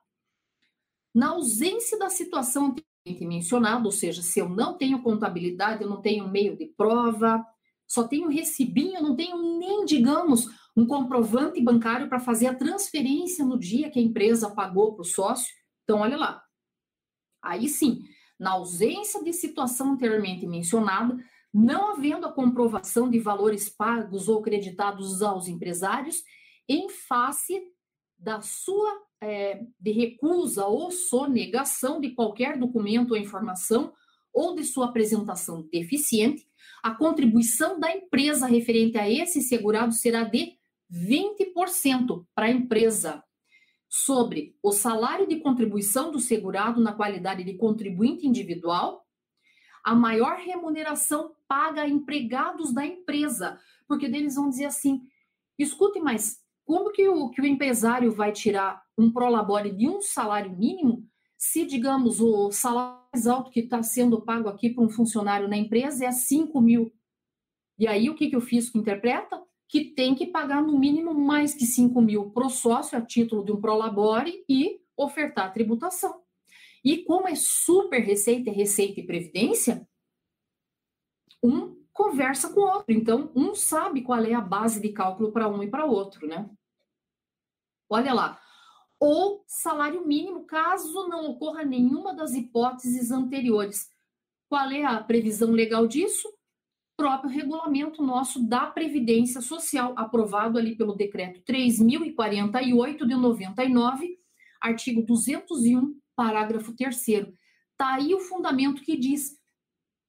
[1.14, 2.74] Na ausência da situação
[3.20, 7.44] mencionada, ou seja, se eu não tenho contabilidade, eu não tenho meio de prova,
[7.86, 13.58] só tenho recibinho, não tenho nem, digamos, um comprovante bancário para fazer a transferência no
[13.58, 15.52] dia que a empresa pagou para o sócio.
[15.84, 16.42] Então, olha lá.
[17.42, 18.02] Aí sim,
[18.38, 21.16] na ausência de situação anteriormente mencionada,
[21.52, 26.22] não havendo a comprovação de valores pagos ou creditados aos empresários,
[26.68, 27.60] em face
[28.18, 33.92] da sua é, de recusa ou sonegação de qualquer documento ou informação
[34.32, 36.46] ou de sua apresentação deficiente,
[36.82, 40.56] a contribuição da empresa referente a esse segurado será de
[40.92, 43.22] 20% para a empresa
[43.88, 49.04] sobre o salário de contribuição do segurado na qualidade de contribuinte individual,
[49.82, 55.00] a maior remuneração paga a empregados da empresa, porque eles vão dizer assim:
[55.58, 60.54] escute, mas como que o, que o empresário vai tirar um prolabore de um salário
[60.54, 61.02] mínimo
[61.34, 65.56] se, digamos, o salário mais alto que está sendo pago aqui para um funcionário na
[65.56, 66.92] empresa é 5 mil?
[67.78, 69.42] E aí o que, que o fisco interpreta?
[69.70, 73.44] que tem que pagar no mínimo mais que 5 mil para o sócio a título
[73.44, 76.22] de um prolabore e ofertar a tributação.
[76.82, 79.86] E como é super receita, receita e previdência,
[81.42, 82.84] um conversa com o outro.
[82.88, 86.48] Então, um sabe qual é a base de cálculo para um e para outro, né?
[87.90, 88.40] Olha lá.
[89.00, 93.88] Ou salário mínimo, caso não ocorra nenhuma das hipóteses anteriores.
[94.48, 96.28] Qual é a previsão legal disso?
[96.96, 104.18] próprio regulamento nosso da Previdência Social, aprovado ali pelo decreto 3048 de 99,
[104.60, 107.32] artigo 201, parágrafo 3
[107.76, 109.37] Tá aí o fundamento que diz: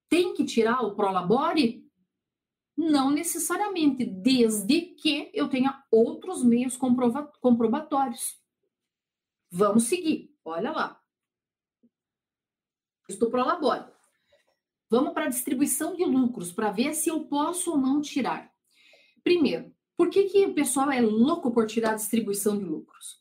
[0.09, 1.87] tem que tirar o prolabore?
[2.75, 8.39] Não necessariamente, desde que eu tenha outros meios comprobatórios.
[9.51, 10.35] Vamos seguir.
[10.43, 11.01] Olha lá.
[13.07, 13.85] Estou prolabore.
[14.89, 18.51] Vamos para a distribuição de lucros, para ver se eu posso ou não tirar.
[19.23, 23.18] Primeiro, por que, que o pessoal é louco por tirar a distribuição de lucros?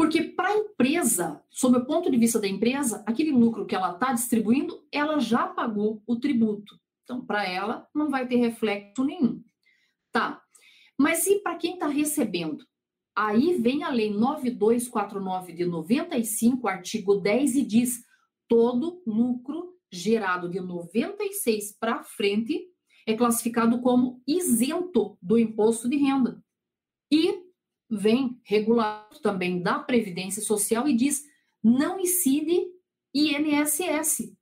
[0.00, 3.92] Porque para a empresa, sob o ponto de vista da empresa, aquele lucro que ela
[3.92, 6.80] está distribuindo, ela já pagou o tributo.
[7.04, 9.44] Então, para ela, não vai ter reflexo nenhum.
[10.10, 10.40] Tá.
[10.98, 12.66] Mas e para quem está recebendo?
[13.14, 18.02] Aí vem a Lei 9249 de 95, artigo 10, e diz:
[18.48, 22.66] todo lucro gerado de 96 para frente
[23.06, 26.42] é classificado como isento do imposto de renda.
[27.12, 27.49] E
[27.90, 31.24] vem regulado também da Previdência Social e diz
[31.62, 32.66] não incide
[33.12, 34.32] INSS.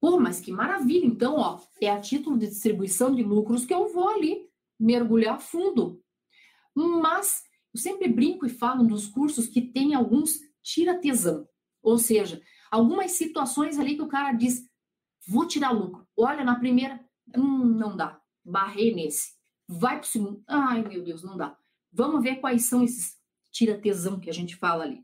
[0.00, 1.06] Pô, mas que maravilha!
[1.06, 6.02] Então, ó, é a título de distribuição de lucros que eu vou ali mergulhar fundo.
[6.74, 7.42] Mas
[7.74, 11.48] eu sempre brinco e falo dos cursos que tem alguns tira tesão.
[11.82, 14.68] Ou seja, algumas situações ali que o cara diz,
[15.26, 16.06] vou tirar lucro.
[16.16, 17.00] Olha, na primeira,
[17.36, 18.20] hum, não dá.
[18.44, 19.34] Barrei nesse.
[19.68, 20.42] Vai pro segundo.
[20.46, 21.56] Ai, meu Deus, não dá.
[21.96, 23.16] Vamos ver quais são esses
[23.50, 25.02] tira tesão que a gente fala ali.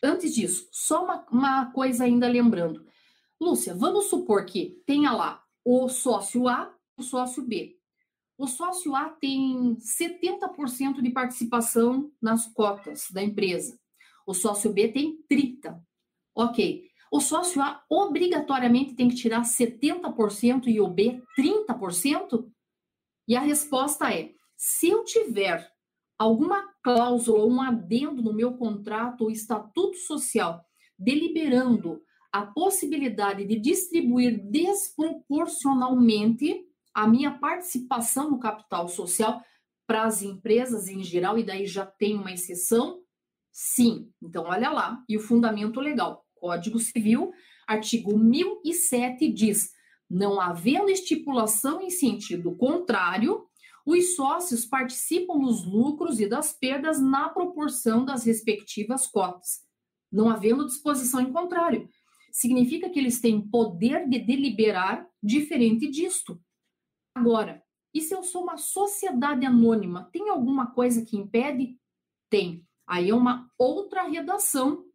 [0.00, 2.86] Antes disso, só uma, uma coisa ainda lembrando.
[3.40, 7.76] Lúcia, vamos supor que tenha lá o sócio A e o sócio B.
[8.38, 13.76] O sócio A tem 70% de participação nas cotas da empresa.
[14.24, 15.80] O sócio B tem 30%.
[16.34, 16.88] Ok.
[17.10, 22.48] O sócio A obrigatoriamente tem que tirar 70% e o B 30%?
[23.28, 24.32] E a resposta é:
[24.64, 25.68] se eu tiver
[26.16, 30.64] alguma cláusula ou um adendo no meu contrato ou estatuto social
[30.96, 39.42] deliberando a possibilidade de distribuir desproporcionalmente a minha participação no capital social
[39.84, 43.02] para as empresas em geral, e daí já tem uma exceção?
[43.50, 44.12] Sim.
[44.22, 45.02] Então, olha lá.
[45.08, 46.24] E o fundamento legal.
[46.36, 47.32] Código Civil,
[47.66, 49.72] artigo 1007 diz:
[50.08, 53.48] não havendo estipulação em sentido contrário,
[53.84, 59.62] os sócios participam dos lucros e das perdas na proporção das respectivas cotas,
[60.10, 61.88] não havendo disposição em contrário.
[62.30, 66.40] Significa que eles têm poder de deliberar diferente disto.
[67.14, 71.78] Agora, e se eu sou uma sociedade anônima, tem alguma coisa que impede?
[72.30, 72.66] Tem.
[72.86, 74.86] Aí é uma outra redação,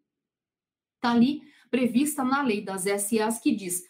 [0.95, 3.83] está ali prevista na lei das SAs que diz: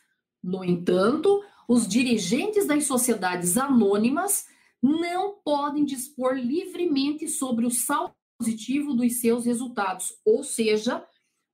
[0.43, 4.45] no entanto, os dirigentes das sociedades anônimas
[4.81, 11.05] não podem dispor livremente sobre o saldo positivo dos seus resultados, ou seja,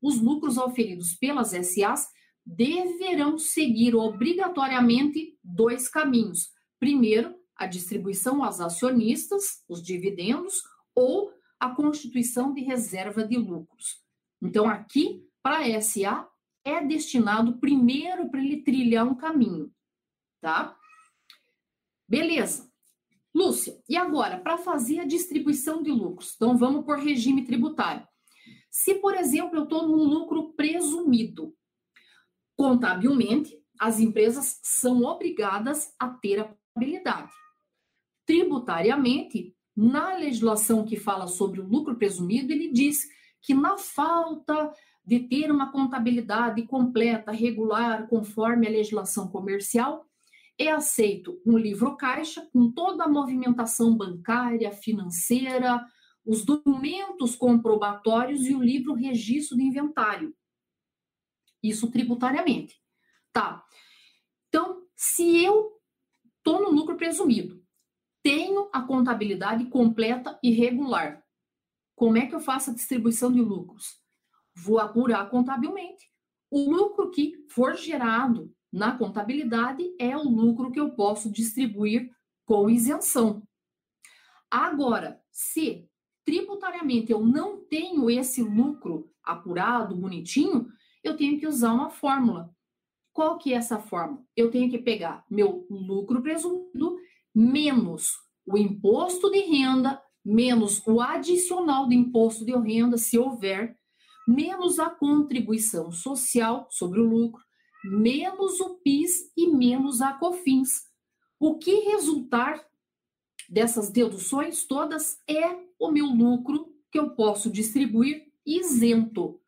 [0.01, 2.07] os lucros oferidos pelas SAs
[2.45, 6.49] deverão seguir obrigatoriamente dois caminhos.
[6.77, 10.61] Primeiro, a distribuição aos acionistas, os dividendos,
[10.93, 14.03] ou a constituição de reserva de lucros.
[14.41, 16.29] Então, aqui, para a SA,
[16.65, 19.73] é destinado primeiro para ele trilhar um caminho,
[20.41, 20.77] tá?
[22.07, 22.72] Beleza.
[23.33, 26.33] Lúcia, e agora, para fazer a distribuição de lucros?
[26.35, 28.07] Então, vamos por regime tributário.
[28.69, 31.55] Se, por exemplo, eu estou num lucro presumido,
[32.55, 37.31] contabilmente, as empresas são obrigadas a ter a contabilidade.
[38.25, 43.07] Tributariamente, na legislação que fala sobre o lucro presumido, ele diz
[43.41, 44.71] que na falta
[45.05, 50.05] de ter uma contabilidade completa, regular, conforme a legislação comercial,
[50.57, 55.85] é aceito um livro caixa com toda a movimentação bancária, financeira,
[56.25, 60.35] os documentos comprobatórios e o livro registro de inventário.
[61.61, 62.79] Isso tributariamente.
[63.31, 63.63] Tá.
[64.47, 65.81] Então, se eu
[66.37, 67.63] estou no lucro presumido,
[68.21, 71.23] tenho a contabilidade completa e regular.
[71.95, 74.01] Como é que eu faço a distribuição de lucros?
[74.55, 76.11] Vou apurar contabilmente.
[76.49, 82.09] O lucro que for gerado na contabilidade é o lucro que eu posso distribuir
[82.43, 83.43] com isenção.
[84.49, 85.87] Agora, se
[86.25, 90.67] tributariamente eu não tenho esse lucro apurado, bonitinho,
[91.03, 92.49] eu tenho que usar uma fórmula.
[93.11, 94.23] Qual que é essa fórmula?
[94.35, 96.97] Eu tenho que pegar meu lucro presumido
[97.33, 103.77] menos o imposto de renda, menos o adicional do imposto de renda, se houver,
[104.27, 107.43] menos a contribuição social sobre o lucro,
[107.83, 110.89] menos o PIS e menos a COFINS.
[111.39, 112.65] O que resultar
[113.49, 119.41] dessas deduções todas é o meu lucro que eu posso distribuir isento.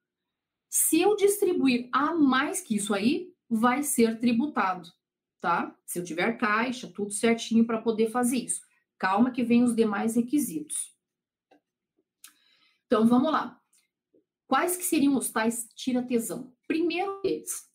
[0.70, 4.90] Se eu distribuir a mais que isso aí, vai ser tributado
[5.46, 5.78] tá?
[5.86, 8.62] Se eu tiver caixa, tudo certinho para poder fazer isso.
[8.98, 10.92] Calma que vem os demais requisitos.
[12.88, 13.62] Então, vamos lá.
[14.48, 16.52] Quais que seriam os tais tira-tesão?
[16.68, 17.70] Primeiro deles.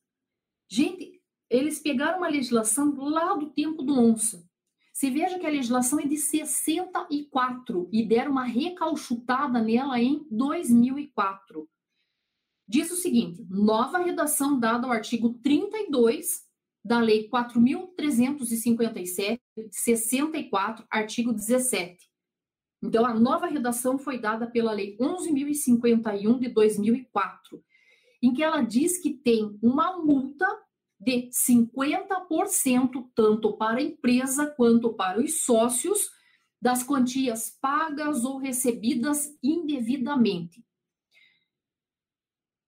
[0.70, 4.48] Gente, eles pegaram uma legislação lá do tempo do onça.
[4.92, 11.68] Você veja que a legislação é de 64 e deram uma recalchutada nela em 2004.
[12.68, 16.48] Diz o seguinte: nova redação dada ao artigo 32
[16.84, 19.40] da Lei 4.357,
[19.72, 22.08] 64, artigo 17.
[22.82, 27.62] Então, a nova redação foi dada pela Lei 11.051 de 2004.
[28.22, 30.46] Em que ela diz que tem uma multa
[30.98, 36.10] de 50%, tanto para a empresa quanto para os sócios,
[36.60, 40.62] das quantias pagas ou recebidas indevidamente.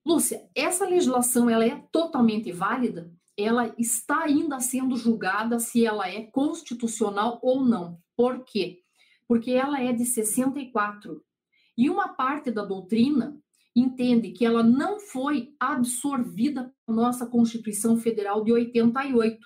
[0.04, 3.12] Lúcia, essa legislação ela é totalmente válida?
[3.36, 8.00] Ela está ainda sendo julgada se ela é constitucional ou não.
[8.16, 8.82] Por quê?
[9.28, 11.22] Porque ela é de 64.
[11.76, 13.41] E uma parte da doutrina
[13.74, 19.38] entende que ela não foi absorvida pela nossa Constituição Federal de 88.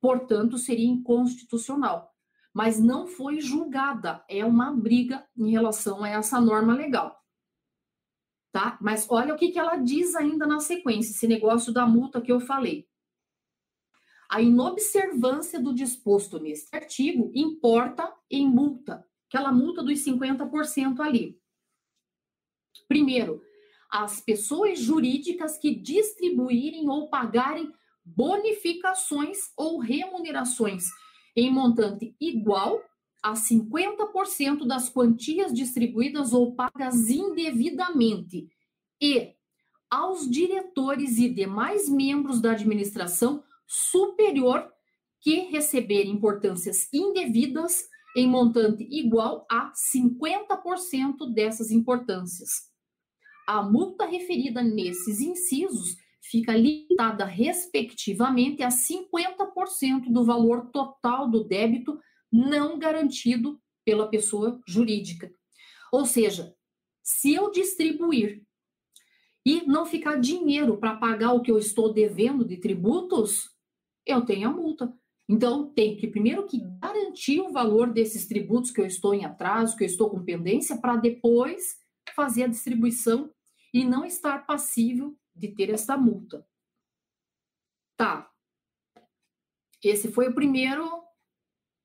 [0.00, 2.10] Portanto, seria inconstitucional.
[2.52, 4.24] Mas não foi julgada.
[4.28, 7.16] É uma briga em relação a essa norma legal.
[8.52, 8.76] Tá?
[8.80, 12.32] Mas olha o que, que ela diz ainda na sequência, esse negócio da multa que
[12.32, 12.88] eu falei.
[14.28, 21.40] A inobservância do disposto neste artigo importa em multa, aquela multa dos 50% ali.
[22.88, 23.42] Primeiro,
[23.90, 27.72] as pessoas jurídicas que distribuírem ou pagarem
[28.04, 30.84] bonificações ou remunerações
[31.36, 32.80] em montante igual
[33.22, 38.48] a 50% das quantias distribuídas ou pagas indevidamente.
[39.00, 39.34] E
[39.90, 44.70] aos diretores e demais membros da administração superior
[45.20, 52.69] que receberem importâncias indevidas em montante igual a 50% dessas importâncias
[53.46, 61.98] a multa referida nesses incisos fica limitada, respectivamente, a 50% do valor total do débito
[62.30, 65.32] não garantido pela pessoa jurídica.
[65.92, 66.54] Ou seja,
[67.02, 68.42] se eu distribuir
[69.44, 73.50] e não ficar dinheiro para pagar o que eu estou devendo de tributos,
[74.06, 74.92] eu tenho a multa.
[75.28, 79.76] Então, tem que primeiro que garantir o valor desses tributos que eu estou em atraso,
[79.76, 81.78] que eu estou com pendência, para depois
[82.14, 83.32] fazer a distribuição
[83.72, 86.46] e não estar passível de ter essa multa.
[87.96, 88.30] Tá.
[89.82, 91.02] Esse foi o primeiro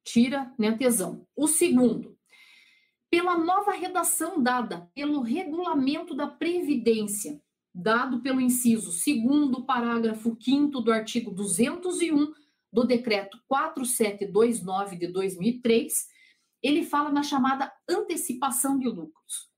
[0.03, 1.27] tira, né, tesão.
[1.35, 2.17] O segundo,
[3.09, 7.41] pela nova redação dada pelo regulamento da Previdência,
[7.73, 12.33] dado pelo inciso segundo parágrafo 5 do artigo 201
[12.71, 16.07] do decreto 4729 de 2003,
[16.61, 19.49] ele fala na chamada antecipação de lucros.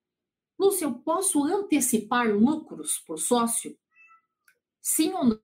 [0.59, 3.77] Lúcia, eu posso antecipar lucros por sócio?
[4.81, 5.39] Sim ou não?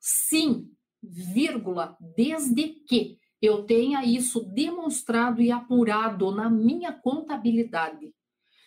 [0.00, 0.70] Sim,
[1.02, 8.14] vírgula, desde que eu tenha isso demonstrado e apurado na minha contabilidade.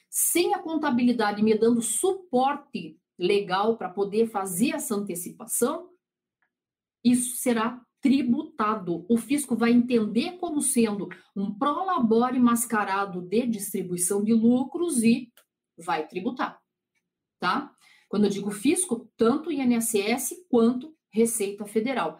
[0.09, 5.89] Sem a contabilidade me dando suporte legal para poder fazer essa antecipação,
[7.03, 9.05] isso será tributado.
[9.09, 15.31] O fisco vai entender como sendo um prolabore mascarado de distribuição de lucros e
[15.77, 16.59] vai tributar,
[17.39, 17.71] tá?
[18.09, 22.19] Quando eu digo fisco, tanto INSS quanto Receita Federal.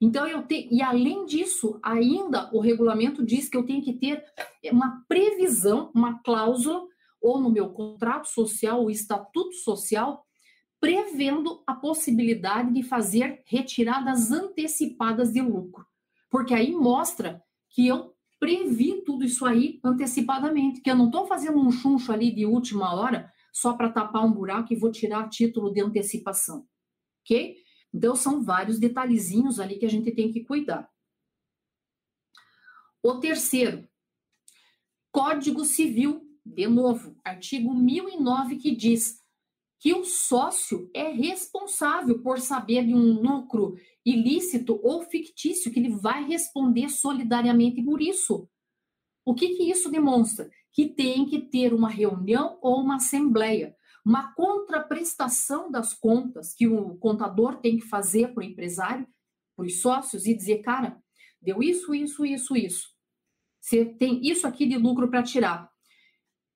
[0.00, 4.24] Então eu tenho, e além disso, ainda o regulamento diz que eu tenho que ter
[4.72, 6.86] uma previsão, uma cláusula,
[7.20, 10.24] ou no meu contrato social, o estatuto social,
[10.80, 15.84] prevendo a possibilidade de fazer retiradas antecipadas de lucro.
[16.30, 21.58] Porque aí mostra que eu previ tudo isso aí antecipadamente, que eu não estou fazendo
[21.58, 25.72] um chuncho ali de última hora só para tapar um buraco e vou tirar título
[25.72, 26.66] de antecipação,
[27.24, 27.56] ok?
[27.92, 30.88] Então são vários detalhezinhos ali que a gente tem que cuidar.
[33.02, 33.88] O terceiro,
[35.10, 39.22] Código Civil, de novo, artigo 1009 que diz
[39.78, 43.76] que o sócio é responsável por saber de um lucro
[44.10, 48.48] ilícito ou fictício, que ele vai responder solidariamente por isso.
[49.24, 50.48] O que, que isso demonstra?
[50.72, 56.96] Que tem que ter uma reunião ou uma assembleia, uma contraprestação das contas que o
[56.96, 59.06] contador tem que fazer para o empresário,
[59.56, 61.02] para os sócios, e dizer, cara,
[61.42, 62.88] deu isso, isso, isso, isso.
[63.60, 65.68] Você tem isso aqui de lucro para tirar.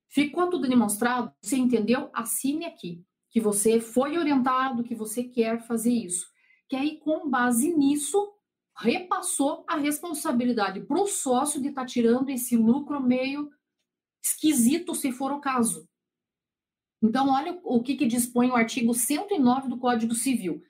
[0.09, 1.33] Ficou tudo demonstrado?
[1.43, 2.09] Você entendeu?
[2.14, 6.32] Assine aqui que você foi orientado, que você quer fazer isso.
[6.69, 8.33] Que aí, com base nisso,
[8.77, 13.51] repassou a responsabilidade para o sócio de estar tá tirando esse lucro meio
[14.23, 15.89] esquisito, se for o caso.
[17.03, 20.63] Então, olha o que, que dispõe o artigo 109 do Código Civil.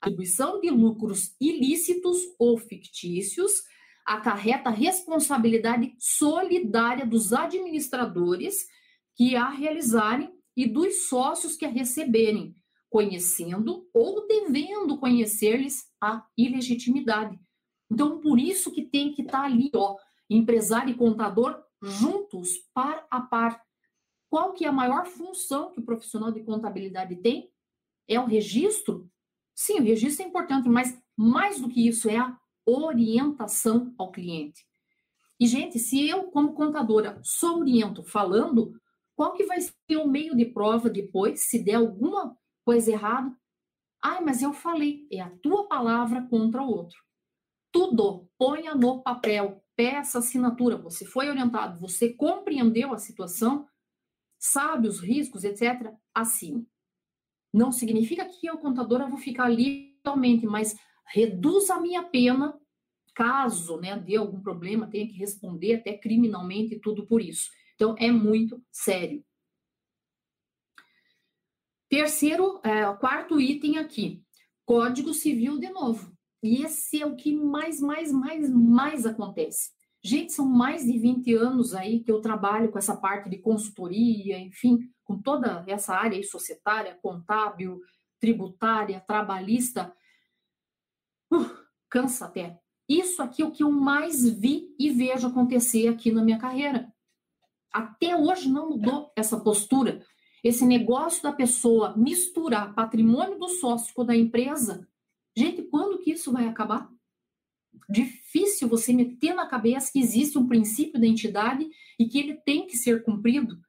[0.00, 3.62] Atribuição de lucros ilícitos ou fictícios
[4.04, 8.66] acarreta responsabilidade solidária dos administradores
[9.14, 12.56] que a realizarem e dos sócios que a receberem,
[12.90, 17.40] conhecendo ou devendo conhecer-lhes a ilegitimidade.
[17.90, 19.96] Então, por isso que tem que estar tá ali, ó,
[20.28, 23.62] empresário e contador juntos, par a par.
[24.28, 27.50] Qual que é a maior função que o profissional de contabilidade tem?
[28.06, 29.10] É o registro?
[29.54, 34.64] Sim, o registro é importante, mas mais do que isso é a orientação ao cliente.
[35.38, 38.78] E, gente, se eu, como contadora, só oriento falando,
[39.16, 43.34] qual que vai ser o meio de prova depois, se der alguma coisa errada?
[44.02, 46.98] Ai, mas eu falei, é a tua palavra contra o outro.
[47.72, 50.76] Tudo ponha no papel, peça assinatura.
[50.76, 53.68] Você foi orientado, você compreendeu a situação,
[54.38, 55.92] sabe os riscos, etc.
[56.14, 56.66] Assine.
[57.52, 62.58] Não significa que eu, contadora, vou ficar ali totalmente, mas reduz a minha pena
[63.14, 67.50] caso né, dê algum problema, tenha que responder até criminalmente e tudo por isso.
[67.74, 69.24] Então, é muito sério.
[71.90, 74.22] Terceiro, é, quarto item aqui,
[74.64, 76.16] Código Civil de novo.
[76.40, 79.72] E esse é o que mais, mais, mais, mais acontece.
[80.00, 84.38] Gente, são mais de 20 anos aí que eu trabalho com essa parte de consultoria,
[84.38, 87.80] enfim, com toda essa área aí, societária, contábil,
[88.20, 89.92] tributária, trabalhista.
[91.30, 91.50] Uh,
[91.90, 92.56] cansa até.
[92.88, 96.90] Isso aqui é o que eu mais vi e vejo acontecer aqui na minha carreira.
[97.72, 100.06] Até hoje não mudou essa postura.
[100.42, 104.88] Esse negócio da pessoa misturar patrimônio do sócio com da empresa.
[105.36, 106.90] Gente, quando que isso vai acabar?
[107.88, 111.68] Difícil você meter na cabeça que existe um princípio da entidade
[111.98, 113.60] e que ele tem que ser cumprido.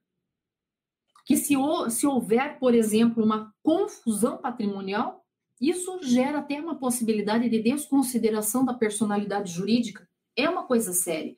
[1.24, 1.54] Que se,
[1.90, 5.24] se houver, por exemplo, uma confusão patrimonial,
[5.60, 10.08] isso gera até uma possibilidade de desconsideração da personalidade jurídica.
[10.34, 11.36] É uma coisa séria.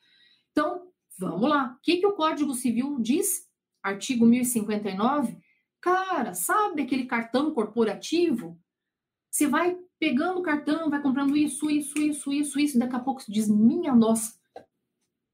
[0.52, 1.76] Então, Vamos lá.
[1.78, 3.43] O que, que o Código Civil diz?
[3.84, 5.36] Artigo 1059.
[5.80, 8.58] Cara, sabe aquele cartão corporativo?
[9.30, 13.00] Você vai pegando o cartão, vai comprando isso, isso, isso, isso, isso, e daqui a
[13.00, 14.34] pouco você diz, minha nossa,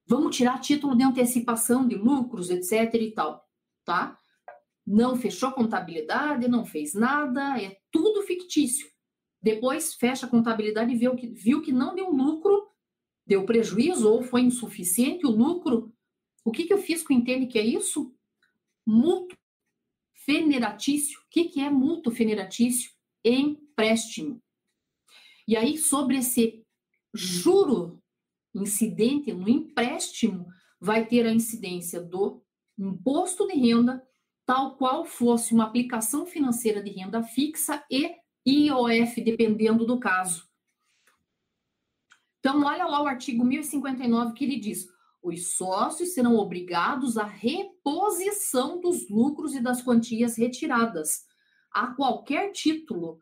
[0.07, 3.49] vamos tirar título de antecipação de lucros, etc e tal,
[3.85, 4.19] tá?
[4.87, 8.91] Não fechou contabilidade, não fez nada, é tudo fictício.
[9.41, 12.71] Depois fecha a contabilidade e viu que, viu que não deu lucro
[13.31, 15.93] deu prejuízo ou foi insuficiente o lucro,
[16.45, 18.13] o que, que o Entende que é isso?
[18.93, 19.39] Mútuo
[20.25, 21.21] feneratício.
[21.21, 22.91] O que, que é mútuo feneratício?
[23.25, 24.43] Empréstimo.
[25.47, 26.65] E aí, sobre esse
[27.15, 28.03] juro
[28.53, 30.49] incidente no empréstimo,
[30.81, 32.43] vai ter a incidência do
[32.77, 34.05] imposto de renda,
[34.45, 40.51] tal qual fosse uma aplicação financeira de renda fixa e IOF, dependendo do caso.
[42.41, 44.89] Então, olha lá o artigo 1059 que ele diz:
[45.23, 51.25] os sócios serão obrigados à reposição dos lucros e das quantias retiradas
[51.71, 53.21] a qualquer título,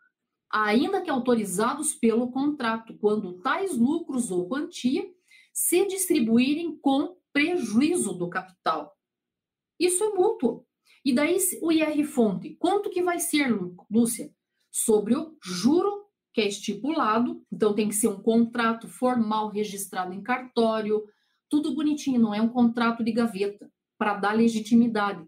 [0.50, 5.04] ainda que autorizados pelo contrato, quando tais lucros ou quantia
[5.52, 8.96] se distribuírem com prejuízo do capital.
[9.78, 10.64] Isso é mútuo.
[11.04, 13.48] E daí o IR fonte, quanto que vai ser,
[13.90, 14.32] Lúcia?
[14.70, 20.22] Sobre o juro que é estipulado, então tem que ser um contrato formal registrado em
[20.22, 21.04] cartório,
[21.48, 25.26] tudo bonitinho, não é um contrato de gaveta para dar legitimidade.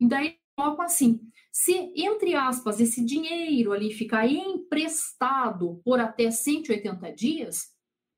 [0.00, 1.20] E daí coloco assim:
[1.52, 7.68] se, entre aspas, esse dinheiro ali ficar emprestado por até 180 dias,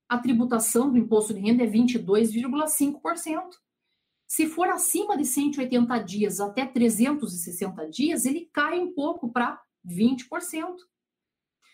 [0.09, 3.43] a tributação do imposto de renda é 22,5%.
[4.27, 10.75] Se for acima de 180 dias até 360 dias, ele cai um pouco para 20%.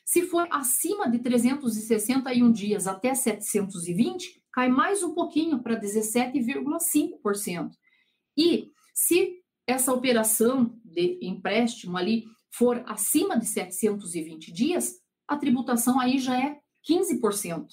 [0.05, 7.71] Se for acima de 361 dias até 720, cai mais um pouquinho para 17,5%.
[8.37, 12.25] E se essa operação de empréstimo ali
[12.55, 17.67] for acima de 720 dias, a tributação aí já é 15%.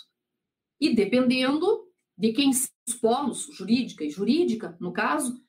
[0.80, 5.44] E dependendo de quem são os polos, jurídica e jurídica, no caso,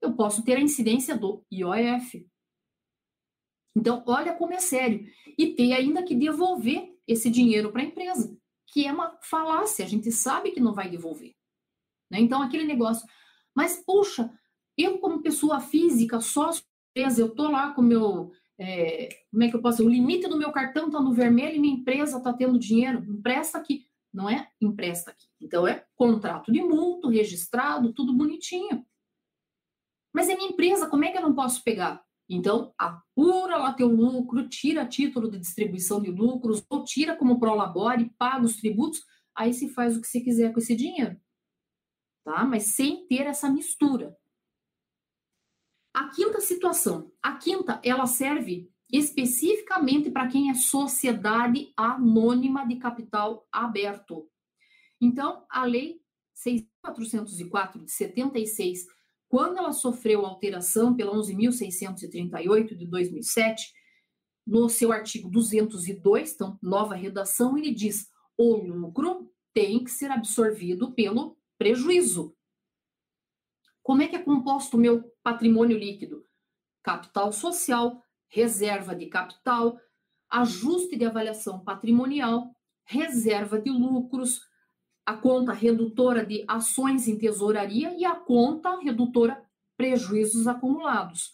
[0.00, 2.26] eu posso ter a incidência do IOF.
[3.76, 5.06] Então, olha como é sério.
[5.38, 8.36] E ter ainda que devolver esse dinheiro para a empresa,
[8.72, 11.34] que é uma falácia, a gente sabe que não vai devolver.
[12.10, 12.20] Né?
[12.20, 13.06] Então, aquele negócio,
[13.54, 14.32] mas, puxa,
[14.76, 16.64] eu como pessoa física, sócio
[16.94, 20.36] eu tô lá com o meu, é, como é que eu posso, o limite do
[20.36, 23.86] meu cartão está no vermelho e minha empresa está tendo dinheiro, empresta aqui.
[24.12, 25.26] Não é empresta aqui.
[25.40, 28.84] Então, é contrato de multa, registrado, tudo bonitinho.
[30.12, 32.04] Mas é minha empresa, como é que eu não posso pegar?
[32.28, 38.12] Então, apura lá teu lucro, tira título de distribuição de lucros, ou tira como prolabore,
[38.16, 39.04] paga os tributos,
[39.34, 41.20] aí se faz o que você quiser com esse dinheiro.
[42.24, 42.44] Tá?
[42.44, 44.16] Mas sem ter essa mistura.
[45.92, 47.12] A quinta situação.
[47.22, 54.30] A quinta, ela serve especificamente para quem é sociedade anônima de capital aberto.
[55.00, 56.00] Então, a lei
[56.34, 58.86] 6404 de 76
[59.32, 63.72] quando ela sofreu alteração pela 11.638 de 2007,
[64.46, 70.92] no seu artigo 202, então, nova redação, ele diz: o lucro tem que ser absorvido
[70.92, 72.36] pelo prejuízo.
[73.82, 76.26] Como é que é composto o meu patrimônio líquido?
[76.82, 79.80] Capital social, reserva de capital,
[80.28, 82.54] ajuste de avaliação patrimonial,
[82.84, 84.42] reserva de lucros,
[85.12, 89.42] a conta redutora de ações em tesouraria e a conta redutora
[89.76, 91.32] prejuízos acumulados.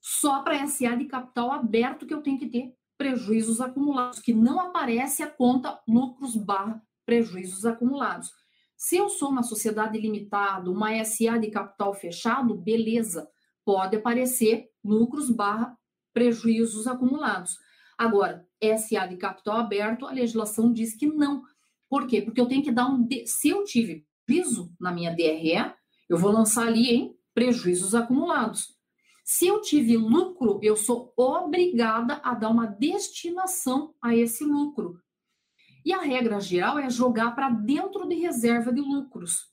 [0.00, 4.58] Só para SA de capital aberto que eu tenho que ter prejuízos acumulados, que não
[4.58, 8.32] aparece a conta lucros barra prejuízos acumulados.
[8.76, 13.28] Se eu sou uma sociedade limitada, uma SA de capital fechado, beleza,
[13.64, 15.78] pode aparecer lucros barra
[16.12, 17.56] prejuízos acumulados.
[17.96, 18.44] Agora,
[18.78, 21.42] SA de capital aberto, a legislação diz que não.
[21.90, 22.22] Por quê?
[22.22, 23.06] Porque eu tenho que dar um.
[23.26, 25.74] Se eu tive prejuízo na minha DRE,
[26.08, 28.68] eu vou lançar ali em prejuízos acumulados.
[29.24, 35.00] Se eu tive lucro, eu sou obrigada a dar uma destinação a esse lucro.
[35.84, 39.50] E a regra geral é jogar para dentro de reserva de lucros.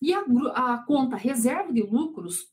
[0.00, 0.24] E a,
[0.54, 2.46] a conta reserva de lucros,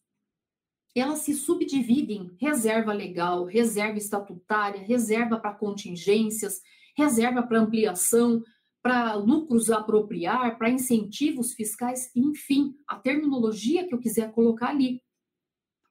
[0.93, 6.61] ela se subdivide em reserva legal, reserva estatutária, reserva para contingências,
[6.97, 8.41] reserva para ampliação,
[8.86, 15.01] para lucros apropriar, para incentivos fiscais, enfim, a terminologia que eu quiser colocar ali.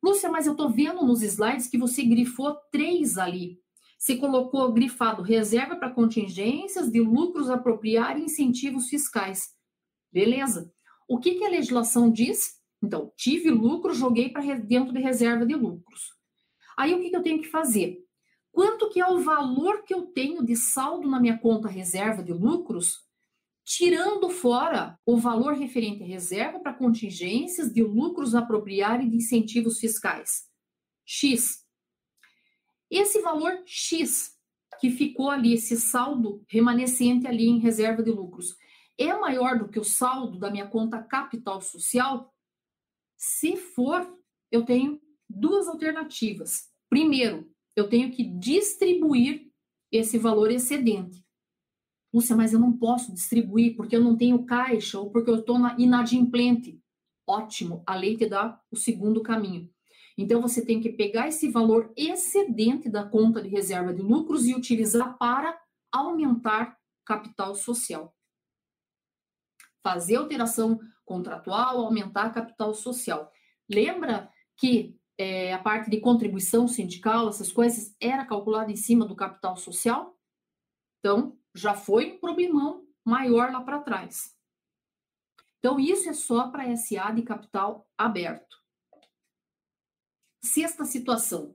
[0.01, 3.59] Lúcia, mas eu estou vendo nos slides que você grifou três ali.
[3.99, 9.43] Você colocou grifado reserva para contingências de lucros apropriar e incentivos fiscais.
[10.13, 10.73] Beleza.
[11.09, 12.61] O que, que a legislação diz?
[12.81, 16.13] Então, tive lucro, joguei para dentro de reserva de lucros.
[16.79, 18.04] Aí o que, que eu tenho que fazer?
[18.55, 22.33] Quanto que é o valor que eu tenho de saldo na minha conta reserva de
[22.33, 23.05] lucros
[23.65, 29.81] tirando fora o valor referente à reserva para contingências de lucros apropriar e de incentivos
[29.81, 30.49] fiscais.
[31.05, 31.65] X.
[32.89, 34.39] Esse valor X
[34.81, 38.55] que ficou ali, esse saldo remanescente ali em reserva de lucros,
[38.97, 42.33] é maior do que o saldo da minha conta capital social?
[43.17, 44.07] Se for,
[44.49, 46.71] eu tenho duas alternativas.
[46.89, 49.51] Primeiro, eu tenho que distribuir
[49.91, 51.25] esse valor excedente.
[52.13, 55.59] Lúcia, mas eu não posso distribuir porque eu não tenho caixa ou porque eu estou
[55.79, 56.81] inadimplente.
[57.27, 59.69] Ótimo, a lei te dá o segundo caminho.
[60.17, 64.55] Então, você tem que pegar esse valor excedente da conta de reserva de lucros e
[64.55, 65.59] utilizar para
[65.91, 68.15] aumentar capital social.
[69.83, 73.31] Fazer alteração contratual, aumentar capital social.
[73.69, 79.15] Lembra que é, a parte de contribuição sindical, essas coisas, era calculada em cima do
[79.15, 80.19] capital social?
[80.99, 84.35] Então, já foi um problemão maior lá para trás.
[85.59, 88.57] Então, isso é só para SA de capital aberto.
[90.43, 91.55] Sexta situação.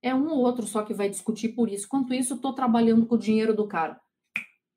[0.06, 1.88] É um ou outro só que vai discutir por isso.
[1.88, 4.00] Quanto isso, estou trabalhando com o dinheiro do cara.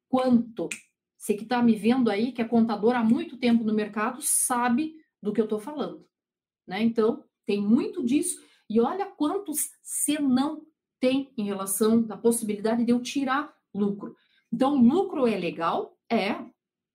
[0.09, 0.69] Quanto?
[1.17, 4.95] Você que está me vendo aí, que é contador há muito tempo no mercado, sabe
[5.21, 6.09] do que eu estou falando
[6.69, 6.83] né?
[6.83, 8.39] Então, tem muito disso.
[8.69, 10.63] E olha quantos se não
[11.01, 14.15] tem em relação da possibilidade de eu tirar lucro.
[14.53, 15.97] Então, lucro é legal?
[16.11, 16.37] É.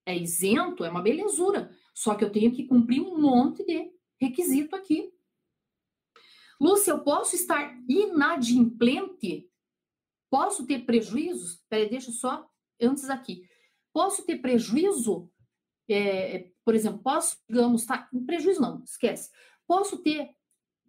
[0.05, 0.83] É isento?
[0.83, 1.71] É uma belezura.
[1.95, 3.89] Só que eu tenho que cumprir um monte de
[4.21, 5.11] requisito aqui.
[6.59, 9.49] Lúcia, eu posso estar inadimplente?
[10.29, 11.61] Posso ter prejuízos?
[11.69, 12.49] Peraí, deixa só
[12.81, 13.43] antes aqui.
[13.91, 15.29] Posso ter prejuízo?
[15.89, 19.29] É, por exemplo, posso, digamos, tá, prejuízo não, esquece.
[19.67, 20.29] Posso ter,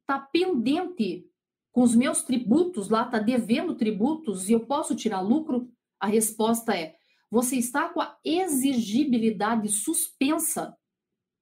[0.07, 1.29] tá pendente
[1.73, 5.69] com os meus tributos lá, tá devendo tributos e eu posso tirar lucro?
[6.01, 6.97] A resposta é:
[7.31, 10.77] você está com a exigibilidade suspensa.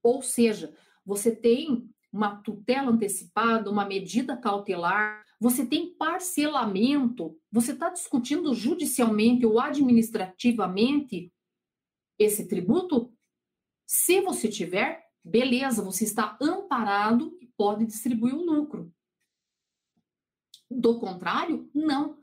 [0.03, 7.89] Ou seja, você tem uma tutela antecipada, uma medida cautelar, você tem parcelamento, você está
[7.89, 11.33] discutindo judicialmente ou administrativamente
[12.19, 13.13] esse tributo?
[13.87, 18.93] Se você tiver, beleza, você está amparado e pode distribuir o lucro.
[20.71, 22.19] Do contrário, não.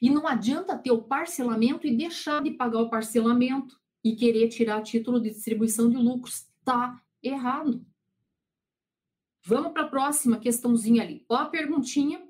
[0.00, 4.82] E não adianta ter o parcelamento e deixar de pagar o parcelamento e querer tirar
[4.82, 6.48] título de distribuição de lucros.
[6.58, 7.84] Está errado.
[9.44, 11.24] Vamos para a próxima questãozinha ali.
[11.28, 12.22] Ó a perguntinha.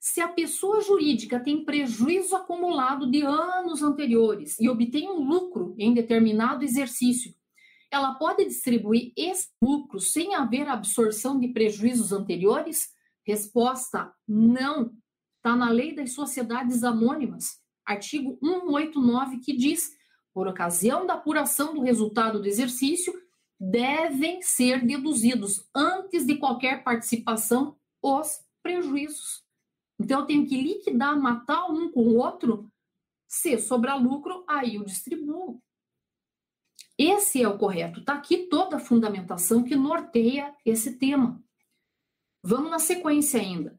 [0.00, 5.92] Se a pessoa jurídica tem prejuízo acumulado de anos anteriores e obtém um lucro em
[5.92, 7.34] determinado exercício,
[7.90, 12.88] ela pode distribuir esse lucro sem haver absorção de prejuízos anteriores?
[13.26, 14.92] Resposta: não.
[15.36, 19.90] Está na lei das sociedades anônimas, artigo 189, que diz:
[20.32, 23.12] por ocasião da apuração do resultado do exercício,
[23.60, 29.44] devem ser deduzidos antes de qualquer participação os prejuízos.
[29.98, 32.70] Então, eu tenho que liquidar, matar um com o outro.
[33.28, 35.62] Se sobrar lucro, aí eu distribuo.
[36.96, 38.00] Esse é o correto.
[38.00, 41.42] Está aqui toda a fundamentação que norteia esse tema.
[42.42, 43.78] Vamos na sequência ainda.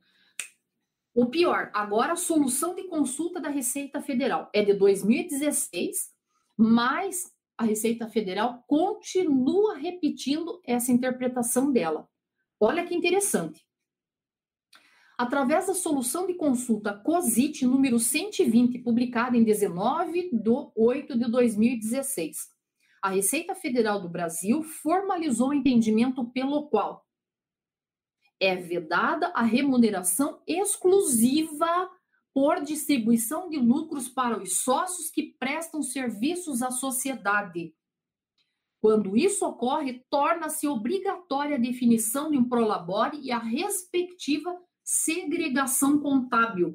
[1.13, 6.13] O pior, agora a solução de consulta da Receita Federal é de 2016,
[6.55, 12.09] mas a Receita Federal continua repetindo essa interpretação dela.
[12.59, 13.63] Olha que interessante.
[15.15, 22.49] Através da solução de consulta COSIT número 120, publicada em 19 de 8 de 2016,
[22.99, 27.05] a Receita Federal do Brasil formalizou o entendimento pelo qual
[28.39, 31.87] é vedada a remuneração exclusiva
[32.33, 37.73] por distribuição de lucros para os sócios que prestam serviços à sociedade.
[38.81, 46.73] Quando isso ocorre, torna-se obrigatória a definição de um prolabore e a respectiva segregação contábil.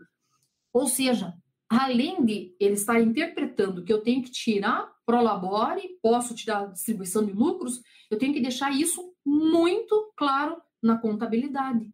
[0.72, 1.34] Ou seja,
[1.68, 7.32] além de ele estar interpretando que eu tenho que tirar prolabore, posso tirar distribuição de
[7.32, 7.80] lucros,
[8.10, 11.92] eu tenho que deixar isso muito claro na contabilidade.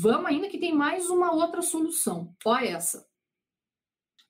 [0.00, 2.34] Vamos ainda que tem mais uma outra solução.
[2.44, 3.06] Olha essa.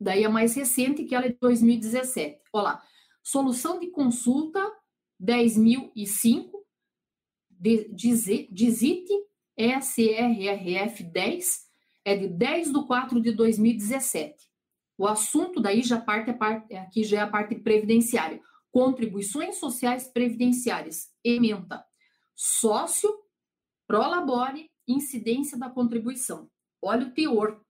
[0.01, 2.41] Daí a mais recente, que ela é de 2017.
[2.53, 2.83] Olha lá.
[3.23, 4.61] Solução de consulta
[5.23, 6.51] 10.005,
[7.51, 9.09] DIZIT
[9.57, 11.65] SRRF 10,
[12.05, 14.35] é de 10 de 4 de 2017.
[14.99, 18.41] O assunto daí já parte, a parte aqui já é a parte previdenciária.
[18.71, 21.11] Contribuições sociais previdenciárias.
[21.25, 21.85] Ementa
[22.35, 23.09] sócio,
[23.87, 26.49] prolabore, incidência da contribuição.
[26.81, 27.61] Olha o teor.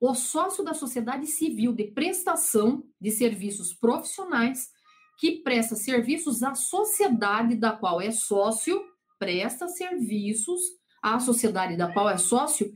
[0.00, 4.70] O sócio da sociedade civil de prestação de serviços profissionais
[5.18, 8.82] que presta serviços à sociedade da qual é sócio,
[9.18, 10.62] presta serviços
[11.02, 12.72] à sociedade da qual é sócio,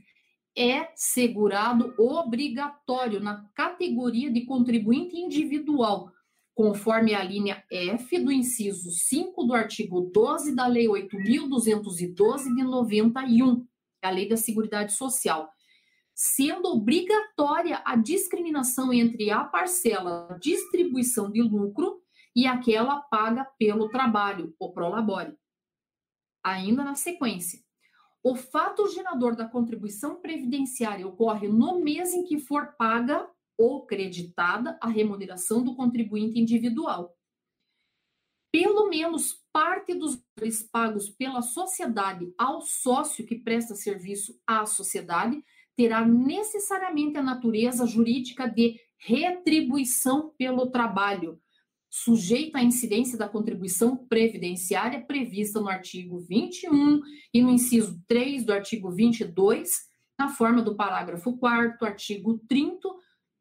[0.55, 6.11] é segurado obrigatório na categoria de contribuinte individual,
[6.55, 13.67] conforme a linha F do inciso 5 do artigo 12 da Lei 8.212 de 91,
[14.01, 15.49] a Lei da Seguridade Social,
[16.13, 22.01] sendo obrigatória a discriminação entre a parcela distribuição de lucro
[22.33, 25.37] e aquela paga pelo trabalho, o prolabore.
[26.41, 27.59] Ainda na sequência,
[28.23, 34.77] o fato gerador da contribuição previdenciária ocorre no mês em que for paga ou creditada
[34.81, 37.15] a remuneração do contribuinte individual.
[38.51, 45.43] Pelo menos parte dos valores pagos pela sociedade ao sócio que presta serviço à sociedade
[45.75, 51.39] terá necessariamente a natureza jurídica de retribuição pelo trabalho,
[51.89, 57.01] sujeita à incidência da contribuição previdenciária prevista no artigo 21
[57.33, 59.69] e no inciso 3 do artigo 22,
[60.17, 62.87] na forma do parágrafo 4 artigo 30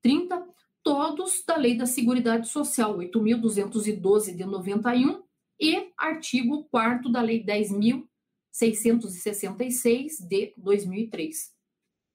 [0.05, 0.47] 30,
[0.83, 5.25] todos da Lei da Seguridade Social, 8.212 de 91,
[5.59, 11.55] e artigo 4 da Lei 10.666 de 2003.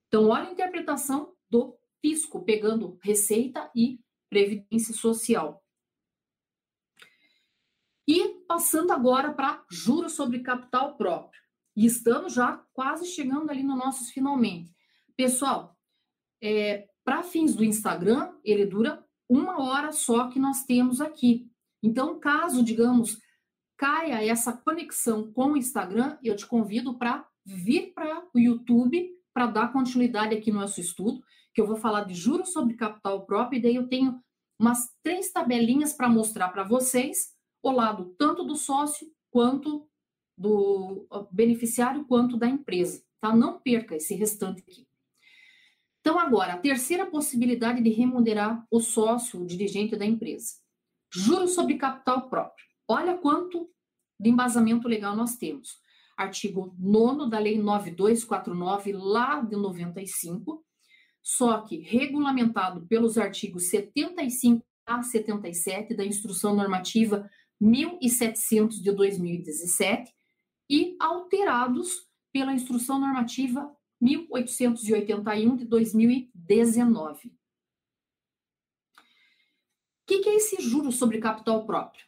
[0.08, 5.66] Então, olha a interpretação do fisco, pegando receita e previdência social.
[8.08, 11.42] E passando agora para juros sobre capital próprio.
[11.76, 14.72] E estamos já quase chegando ali no nossos finalmente.
[15.16, 15.76] Pessoal,
[16.42, 21.50] é, para fins do Instagram, ele dura uma hora só que nós temos aqui.
[21.82, 23.20] Então, caso, digamos,
[23.76, 29.48] caia essa conexão com o Instagram, eu te convido para vir para o YouTube para
[29.48, 31.20] dar continuidade aqui no nosso estudo,
[31.52, 34.22] que eu vou falar de juros sobre capital próprio, e daí eu tenho
[34.60, 37.34] umas três tabelinhas para mostrar para vocês
[37.64, 39.90] o lado tanto do sócio quanto
[40.38, 43.36] do beneficiário quanto da empresa, tá?
[43.36, 44.89] Não perca esse restante aqui.
[46.00, 50.56] Então, agora, a terceira possibilidade de remunerar o sócio, o dirigente da empresa.
[51.14, 52.66] Juros sobre capital próprio.
[52.88, 53.70] Olha quanto
[54.20, 55.80] de embasamento legal nós temos.
[56.18, 60.66] Artigo 9 da Lei 9249, lá de 95,
[61.22, 67.30] só que regulamentado pelos artigos 75 a 77 da Instrução Normativa
[67.62, 70.14] 1700 de 2017
[70.70, 77.28] e alterados pela Instrução Normativa 1881 de 2019.
[77.28, 77.32] O
[80.08, 82.06] que, que é esse juro sobre capital próprio?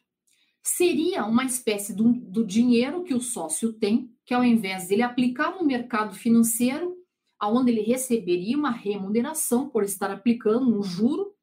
[0.64, 5.56] Seria uma espécie do, do dinheiro que o sócio tem, que ao invés dele aplicar
[5.56, 6.98] no mercado financeiro,
[7.40, 11.36] aonde ele receberia uma remuneração por estar aplicando um juro,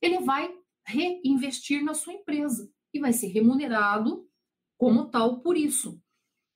[0.00, 0.54] ele vai
[0.86, 4.28] reinvestir na sua empresa e vai ser remunerado
[4.76, 6.00] como tal por isso.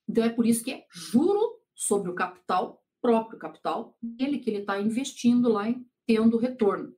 [0.09, 4.61] Então é por isso que é juro sobre o capital próprio capital dele que ele
[4.61, 6.95] está investindo lá e tendo retorno.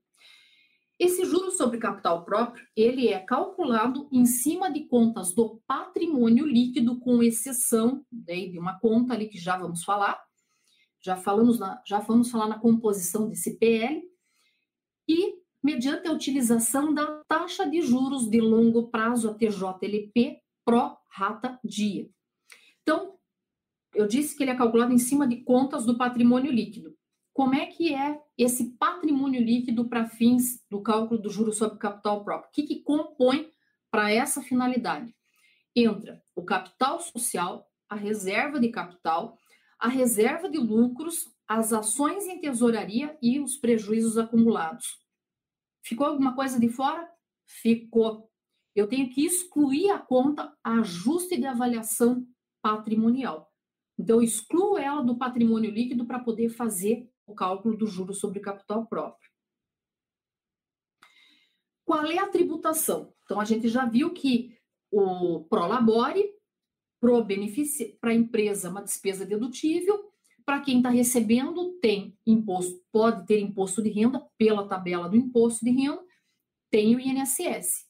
[0.98, 7.00] Esse juro sobre capital próprio, ele é calculado em cima de contas do patrimônio líquido,
[7.00, 10.22] com exceção né, de uma conta ali que já vamos falar,
[11.02, 14.02] já falamos na, já vamos falar na composição desse PL,
[15.08, 21.58] e mediante a utilização da taxa de juros de longo prazo, a TJLP, pro rata
[21.64, 22.08] dia.
[22.82, 23.13] Então,
[23.94, 26.94] eu disse que ele é calculado em cima de contas do patrimônio líquido.
[27.32, 32.24] Como é que é esse patrimônio líquido para fins do cálculo do juro sobre capital
[32.24, 32.48] próprio?
[32.48, 33.50] O que, que compõe
[33.90, 35.14] para essa finalidade?
[35.74, 39.38] Entra o capital social, a reserva de capital,
[39.78, 44.98] a reserva de lucros, as ações em tesouraria e os prejuízos acumulados.
[45.82, 47.06] Ficou alguma coisa de fora?
[47.46, 48.30] Ficou.
[48.74, 52.26] Eu tenho que excluir a conta ajuste de avaliação
[52.62, 53.53] patrimonial.
[53.98, 58.86] Então, excluo ela do patrimônio líquido para poder fazer o cálculo do juro sobre capital
[58.86, 59.30] próprio.
[61.84, 63.14] Qual é a tributação?
[63.24, 64.56] Então, a gente já viu que
[64.90, 66.32] o prolabore,
[68.00, 70.10] para a empresa, uma despesa dedutível,
[70.44, 75.64] para quem está recebendo, tem imposto, pode ter imposto de renda pela tabela do imposto
[75.64, 76.02] de renda,
[76.70, 77.86] tem o INSS.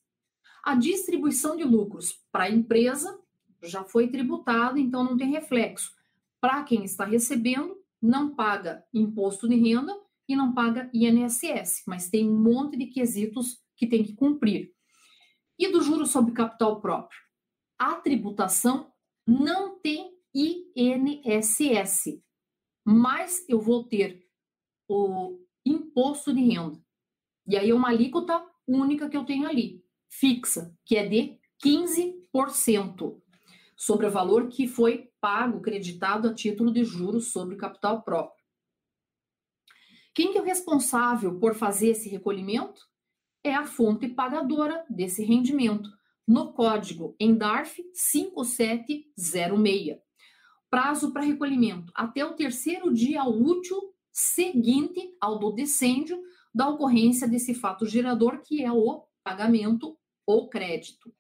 [0.63, 3.19] A distribuição de lucros para a empresa
[3.63, 5.94] já foi tributado, então não tem reflexo.
[6.45, 12.29] Para quem está recebendo, não paga imposto de renda e não paga INSS, mas tem
[12.29, 14.71] um monte de quesitos que tem que cumprir.
[15.59, 17.19] E do juro sobre capital próprio?
[17.79, 18.93] A tributação
[19.27, 22.21] não tem INSS,
[22.85, 24.29] mas eu vou ter
[24.87, 26.79] o imposto de renda.
[27.49, 33.24] E aí é uma alíquota única que eu tenho ali, fixa, que é de 15%
[33.77, 38.43] sobre o valor que foi pago, creditado a título de juros sobre o capital próprio.
[40.15, 42.81] Quem que é o responsável por fazer esse recolhimento?
[43.43, 45.91] É a fonte pagadora desse rendimento,
[46.27, 49.99] no código ENDARF 5706.
[50.71, 56.23] Prazo para recolhimento até o terceiro dia útil seguinte ao do decêndio
[56.55, 61.13] da ocorrência desse fato gerador, que é o pagamento ou crédito.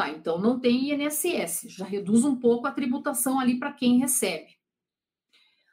[0.00, 4.56] Tá, então não tem INSS, já reduz um pouco a tributação ali para quem recebe.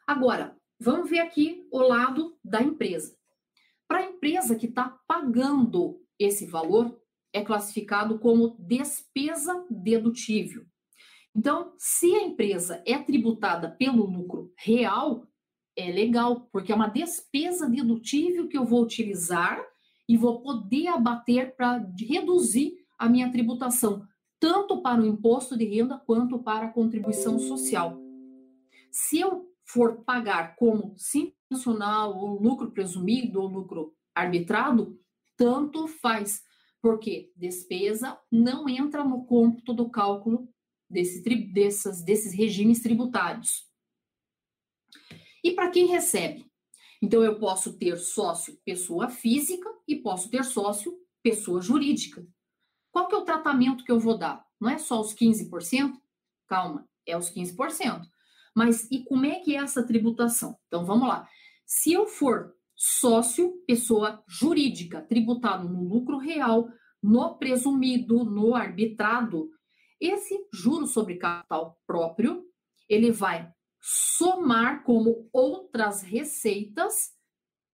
[0.05, 3.15] Agora, vamos ver aqui o lado da empresa.
[3.87, 7.01] Para a empresa que está pagando esse valor,
[7.31, 10.65] é classificado como despesa dedutível.
[11.33, 15.25] Então, se a empresa é tributada pelo lucro real,
[15.73, 19.57] é legal, porque é uma despesa dedutível que eu vou utilizar
[20.05, 24.05] e vou poder abater para reduzir a minha tributação,
[24.39, 27.99] tanto para o imposto de renda quanto para a contribuição social.
[28.91, 34.99] Se eu for pagar como simples nacional, ou lucro presumido, ou lucro arbitrado,
[35.35, 36.41] tanto faz,
[36.81, 40.49] porque despesa não entra no cômputo do cálculo
[40.89, 41.21] desse,
[41.51, 43.67] dessas, desses regimes tributários.
[45.43, 46.45] E para quem recebe?
[47.01, 52.25] Então, eu posso ter sócio pessoa física e posso ter sócio pessoa jurídica.
[52.97, 54.43] Qual que é o tratamento que eu vou dar?
[54.59, 55.93] Não é só os 15%?
[56.47, 58.01] Calma, é os 15%.
[58.55, 60.57] Mas e como é que é essa tributação?
[60.65, 61.29] Então vamos lá.
[61.63, 66.69] Se eu for sócio, pessoa jurídica, tributado no lucro real,
[66.99, 69.47] no presumido, no arbitrado,
[70.01, 72.45] esse juro sobre capital próprio,
[72.89, 73.47] ele vai
[73.79, 77.11] somar como outras receitas,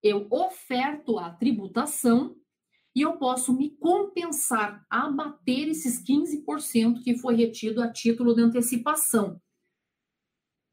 [0.03, 2.36] eu oferto a tributação
[2.96, 9.41] e eu posso me compensar, abater esses 15% que foi retido a título de antecipação.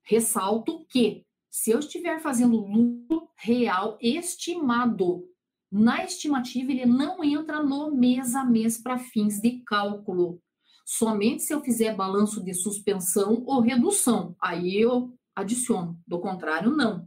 [0.04, 5.28] Ressalto que, se eu estiver fazendo lucro real estimado,
[5.70, 10.42] na estimativa ele não entra no mês a mês para fins de cálculo.
[10.84, 15.98] Somente se eu fizer balanço de suspensão ou redução, aí eu adiciono.
[16.06, 17.06] Do contrário, não.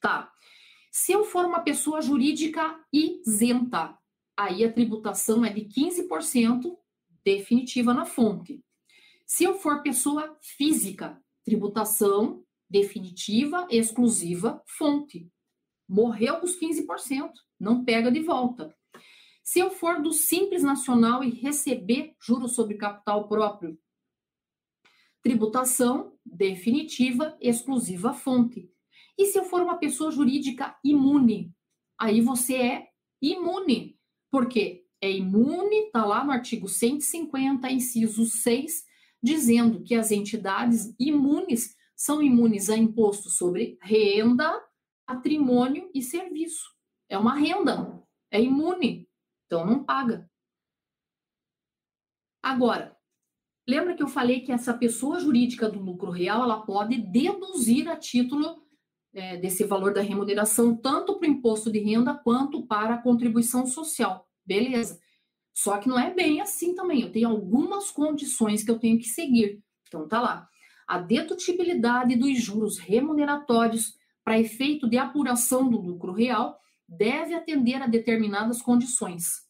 [0.00, 0.32] Tá.
[0.90, 3.96] Se eu for uma pessoa jurídica isenta,
[4.36, 6.76] aí a tributação é de 15%
[7.24, 8.62] definitiva na fonte.
[9.26, 15.30] Se eu for pessoa física, tributação definitiva, exclusiva, fonte.
[15.88, 17.30] Morreu os 15%,
[17.60, 18.74] não pega de volta.
[19.44, 23.78] Se eu for do Simples Nacional e receber juros sobre capital próprio,
[25.22, 28.70] tributação definitiva, exclusiva, fonte.
[29.18, 31.52] E se eu for uma pessoa jurídica imune,
[31.98, 32.88] aí você é
[33.20, 33.91] imune
[34.32, 38.84] porque é imune, está lá no artigo 150, inciso 6,
[39.22, 44.58] dizendo que as entidades imunes são imunes a imposto sobre renda,
[45.06, 46.64] patrimônio e serviço.
[47.10, 49.06] É uma renda, é imune,
[49.44, 50.26] então não paga.
[52.42, 52.96] Agora,
[53.68, 57.96] lembra que eu falei que essa pessoa jurídica do lucro real ela pode deduzir a
[57.98, 58.61] título
[59.14, 63.66] é, desse valor da remuneração, tanto para o imposto de renda quanto para a contribuição
[63.66, 64.28] social.
[64.44, 65.00] Beleza.
[65.54, 67.02] Só que não é bem assim também.
[67.02, 69.62] Eu tenho algumas condições que eu tenho que seguir.
[69.86, 70.48] Então, tá lá.
[70.86, 73.94] A dedutibilidade dos juros remuneratórios
[74.24, 76.58] para efeito de apuração do lucro real
[76.88, 79.46] deve atender a determinadas condições.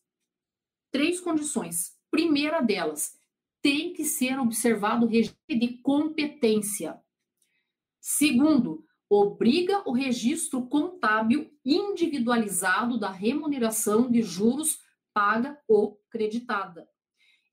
[0.91, 1.97] Três condições.
[2.11, 3.13] Primeira delas,
[3.63, 7.01] tem que ser observado o regime de competência.
[8.01, 8.85] Segundo,
[9.15, 14.81] obriga o registro contábil individualizado da remuneração de juros
[15.13, 16.89] paga ou creditada.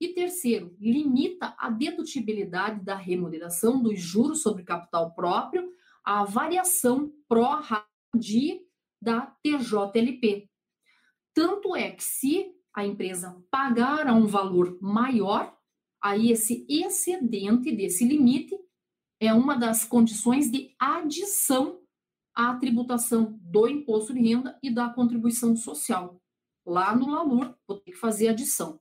[0.00, 5.70] E terceiro, limita a dedutibilidade da remuneração dos juros sobre capital próprio
[6.02, 7.60] à variação pró
[8.14, 8.62] de
[8.98, 10.48] da TJLP.
[11.34, 15.54] Tanto é que se a empresa pagar a um valor maior,
[16.00, 18.58] aí esse excedente desse limite
[19.20, 21.78] é uma das condições de adição
[22.34, 26.20] à tributação do imposto de renda e da contribuição social.
[26.64, 28.80] Lá no LALUR, vou ter que fazer adição.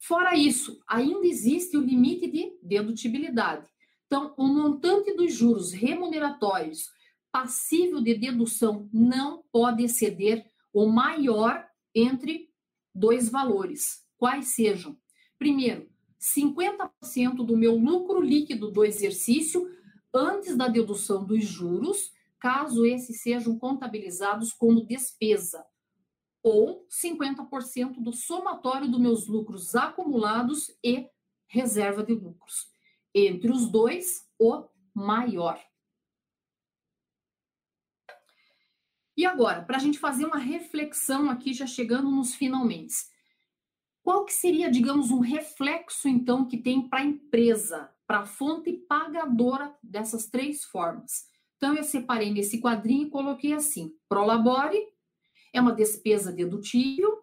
[0.00, 3.66] Fora isso, ainda existe o limite de dedutibilidade.
[4.06, 6.88] Então, o montante dos juros remuneratórios
[7.32, 12.48] passível de dedução não pode exceder o maior entre
[12.94, 14.96] dois valores, quais sejam.
[15.38, 15.90] Primeiro,
[16.20, 19.70] 50% do meu lucro líquido do exercício
[20.12, 25.64] antes da dedução dos juros, caso esses sejam contabilizados como despesa,
[26.42, 31.08] ou 50% do somatório dos meus lucros acumulados e
[31.46, 32.70] reserva de lucros.
[33.14, 34.64] Entre os dois, o
[34.94, 35.60] maior.
[39.16, 42.94] E agora, para a gente fazer uma reflexão aqui, já chegando nos finalmente.
[44.06, 48.72] Qual que seria, digamos, um reflexo, então, que tem para a empresa, para a fonte
[48.72, 51.24] pagadora dessas três formas?
[51.56, 54.78] Então, eu separei nesse quadrinho e coloquei assim: Prolabore
[55.52, 57.18] é uma despesa dedutível,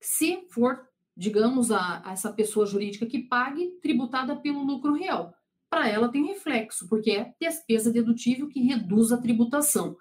[0.00, 0.84] se for,
[1.16, 5.32] digamos, a, a essa pessoa jurídica que pague, tributada pelo lucro real.
[5.70, 9.96] Para ela tem reflexo, porque é despesa dedutível que reduz a tributação.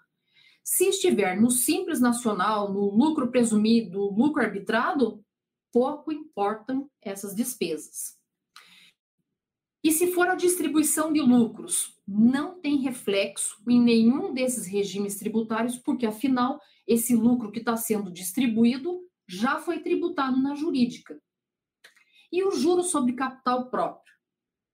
[0.63, 5.23] Se estiver no simples nacional, no lucro presumido, lucro arbitrado,
[5.71, 8.17] pouco importam essas despesas.
[9.83, 15.77] E se for a distribuição de lucros, não tem reflexo em nenhum desses regimes tributários,
[15.77, 21.21] porque afinal, esse lucro que está sendo distribuído já foi tributado na jurídica.
[22.31, 24.13] E o juro sobre capital próprio?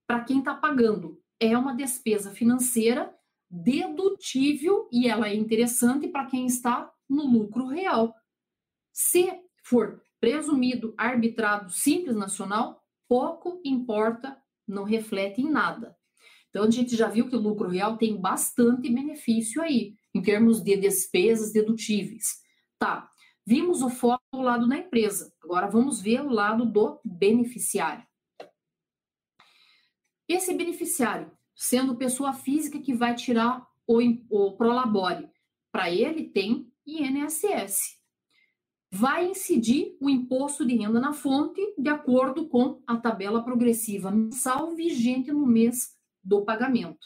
[0.08, 3.14] Para quem está pagando, é uma despesa financeira
[3.50, 8.14] dedutível e ela é interessante para quem está no lucro real.
[8.92, 9.32] Se
[9.64, 14.36] for presumido, arbitrado, simples nacional, pouco importa,
[14.68, 15.96] não reflete em nada.
[16.50, 20.64] Então, a gente já viu que o lucro real tem bastante benefício aí, em termos
[20.64, 22.42] de despesas dedutíveis.
[22.80, 23.08] Tá.
[23.46, 25.32] Vimos o foco do lado da empresa.
[25.44, 28.04] Agora vamos ver o lado do beneficiário.
[30.28, 34.00] Esse beneficiário, sendo pessoa física que vai tirar o,
[34.32, 35.30] o Prolabore,
[35.72, 38.04] para ele tem INSS.
[38.98, 44.74] Vai incidir o imposto de renda na fonte de acordo com a tabela progressiva mensal
[44.74, 47.06] vigente no mês do pagamento.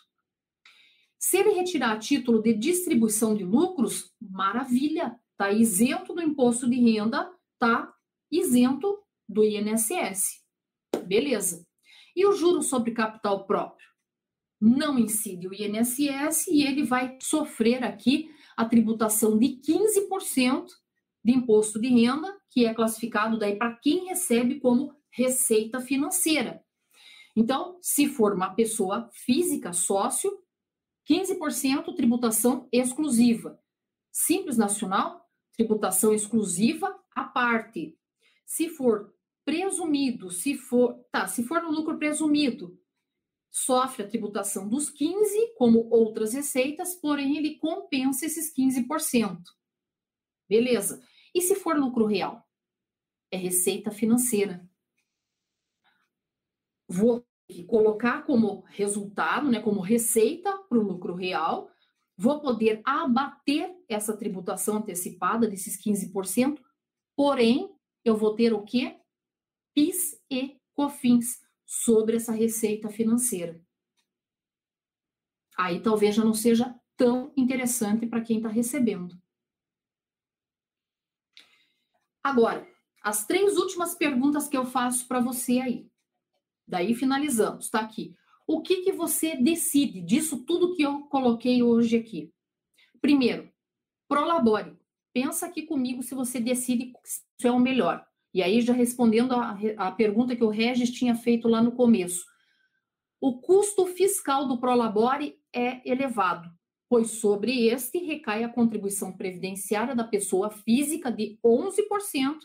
[1.18, 7.28] Se ele retirar título de distribuição de lucros, maravilha, está isento do imposto de renda,
[7.54, 7.92] está
[8.32, 10.44] isento do INSS.
[11.08, 11.66] Beleza.
[12.16, 13.90] E o juro sobre capital próprio?
[14.62, 20.68] Não incide o INSS e ele vai sofrer aqui a tributação de 15%
[21.24, 26.64] de imposto de renda, que é classificado daí para quem recebe como receita financeira.
[27.36, 30.32] Então, se for uma pessoa física, sócio,
[31.10, 33.60] 15% tributação exclusiva.
[34.12, 37.98] Simples nacional, tributação exclusiva à parte.
[38.46, 39.14] Se for
[39.46, 42.80] presumido, se for, tá, se for no lucro presumido,
[43.50, 49.40] sofre a tributação dos 15, como outras receitas, porém ele compensa esses 15%.
[50.50, 51.02] Beleza.
[51.34, 52.44] E se for lucro real?
[53.32, 54.68] É receita financeira.
[56.88, 57.24] Vou
[57.68, 61.70] colocar como resultado, né, como receita para o lucro real,
[62.18, 66.60] vou poder abater essa tributação antecipada desses 15%,
[67.16, 67.74] porém,
[68.04, 69.00] eu vou ter o quê?
[69.74, 73.62] PIS e COFINS sobre essa receita financeira.
[75.58, 79.16] Aí talvez já não seja tão interessante para quem está recebendo.
[82.24, 82.68] Agora,
[83.02, 85.90] as três últimas perguntas que eu faço para você aí.
[86.68, 88.16] Daí finalizamos, está aqui.
[88.46, 92.32] O que, que você decide disso tudo que eu coloquei hoje aqui?
[93.02, 93.52] Primeiro,
[94.08, 94.78] prolabore.
[95.14, 98.06] Pensa aqui comigo se você decide se é o melhor.
[98.34, 102.26] E aí, já respondendo a, a pergunta que o Regis tinha feito lá no começo.
[103.20, 106.50] O custo fiscal do Prolabore é elevado,
[106.90, 112.36] pois sobre este recai a contribuição previdenciária da pessoa física de 11%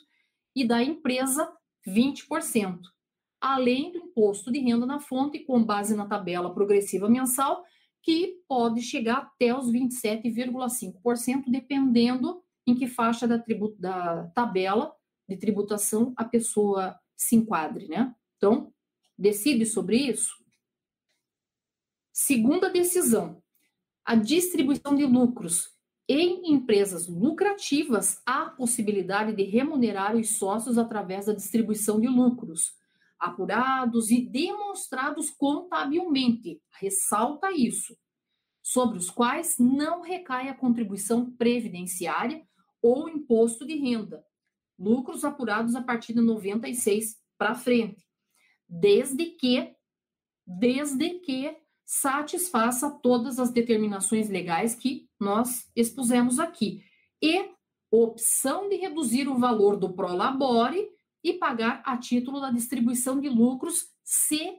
[0.55, 1.51] e da empresa
[1.89, 2.81] 20%
[3.45, 7.63] além do imposto de renda na fonte, com base na tabela progressiva mensal,
[8.03, 13.45] que pode chegar até os 27,5%, dependendo em que faixa da,
[13.79, 14.95] da tabela
[15.29, 18.15] de tributação a pessoa se enquadre, né?
[18.39, 18.73] Então,
[19.19, 20.33] decide sobre isso.
[22.15, 23.43] Segunda decisão,
[24.05, 25.73] a distribuição de lucros.
[26.07, 32.75] Em empresas lucrativas, há possibilidade de remunerar os sócios através da distribuição de lucros
[33.19, 37.97] apurados e demonstrados contabilmente, ressalta isso,
[38.63, 42.47] sobre os quais não recai a contribuição previdenciária
[42.83, 44.23] ou imposto de renda,
[44.79, 48.07] lucros apurados a partir de 96 para frente,
[48.69, 49.75] desde que
[50.47, 56.83] desde que satisfaça todas as determinações legais que nós expusemos aqui
[57.23, 57.51] e
[57.91, 60.89] opção de reduzir o valor do prolabore
[61.23, 64.59] e pagar a título da distribuição de lucros se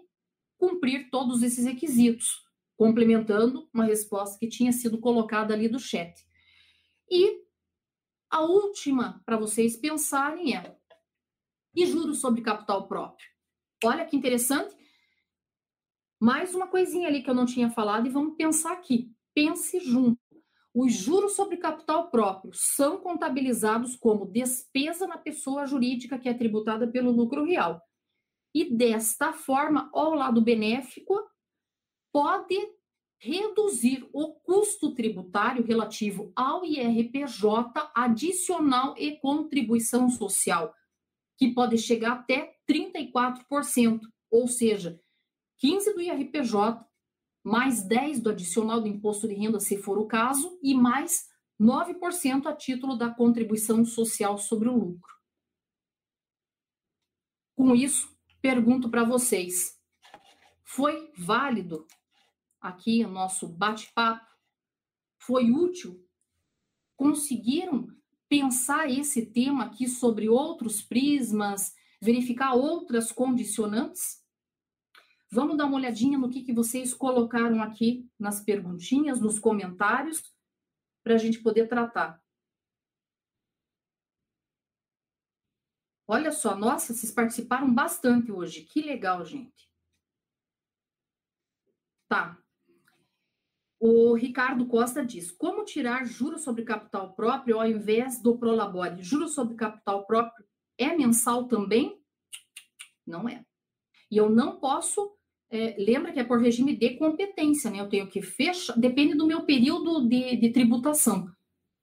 [0.57, 2.43] cumprir todos esses requisitos,
[2.77, 6.13] complementando uma resposta que tinha sido colocada ali do chat.
[7.09, 7.43] E
[8.29, 10.75] a última para vocês pensarem é:
[11.75, 13.27] e juros sobre capital próprio?
[13.83, 14.75] Olha que interessante.
[16.19, 19.11] Mais uma coisinha ali que eu não tinha falado e vamos pensar aqui.
[19.33, 20.19] Pense junto.
[20.73, 26.87] Os juros sobre capital próprio são contabilizados como despesa na pessoa jurídica que é tributada
[26.87, 27.81] pelo lucro real.
[28.53, 31.17] E desta forma, ao lado benéfico,
[32.11, 32.55] pode
[33.17, 40.73] reduzir o custo tributário relativo ao IRPJ adicional e contribuição social,
[41.37, 44.99] que pode chegar até 34%, ou seja,
[45.65, 46.85] 15 do IRPJ
[47.43, 51.27] mais 10 do adicional do imposto de renda, se for o caso, e mais
[51.59, 55.11] 9% a título da contribuição social sobre o lucro.
[57.55, 59.79] Com isso, pergunto para vocês:
[60.63, 61.87] foi válido
[62.61, 64.23] aqui o nosso bate-papo?
[65.17, 66.07] Foi útil?
[66.95, 67.87] Conseguiram
[68.29, 74.24] pensar esse tema aqui sobre outros prismas, verificar outras condicionantes?
[75.31, 80.33] Vamos dar uma olhadinha no que, que vocês colocaram aqui nas perguntinhas, nos comentários,
[81.03, 82.21] para a gente poder tratar.
[86.07, 88.63] Olha só, nossa, vocês participaram bastante hoje.
[88.63, 89.69] Que legal, gente.
[92.07, 92.37] Tá.
[93.79, 99.01] O Ricardo Costa diz: como tirar juros sobre capital próprio ao invés do Prolabore?
[99.01, 100.45] Juros sobre capital próprio
[100.77, 102.01] é mensal também?
[103.05, 103.45] Não é.
[104.09, 105.14] E eu não posso.
[105.55, 107.79] É, lembra que é por regime de competência, né?
[107.79, 111.31] Eu tenho que fechar, depende do meu período de, de tributação,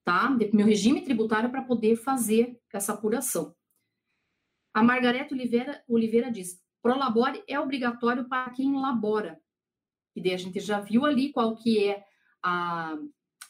[0.05, 0.29] tá?
[0.29, 3.55] De, meu regime tributário para poder fazer essa apuração.
[4.75, 9.41] A Margareta Oliveira, Oliveira diz: Prolabore é obrigatório para quem labora.
[10.14, 12.05] E daí a gente já viu ali qual que é
[12.45, 12.99] a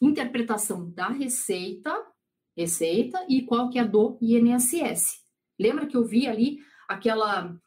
[0.01, 1.93] interpretação da receita,
[2.57, 5.21] receita e qual que é do INSS.
[5.59, 6.59] Lembra que eu vi ali
[6.89, 7.59] aquela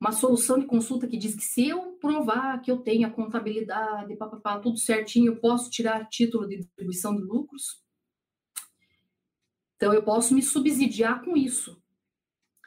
[0.00, 4.16] uma solução de consulta que diz que se eu provar que eu tenho a contabilidade,
[4.16, 7.82] papapá, tudo certinho, eu posso tirar título de distribuição de lucros?
[9.76, 11.82] Então eu posso me subsidiar com isso.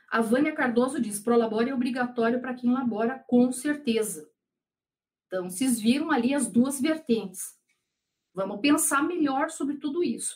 [0.10, 4.30] A Vânia Cardoso diz: prolabore é obrigatório para quem labora, com certeza.
[5.28, 7.58] Então, vocês viram ali as duas vertentes.
[8.34, 10.36] Vamos pensar melhor sobre tudo isso.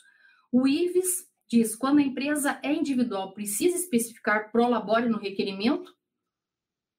[0.51, 5.94] O Ives diz: quando a empresa é individual, precisa especificar prolabore no requerimento?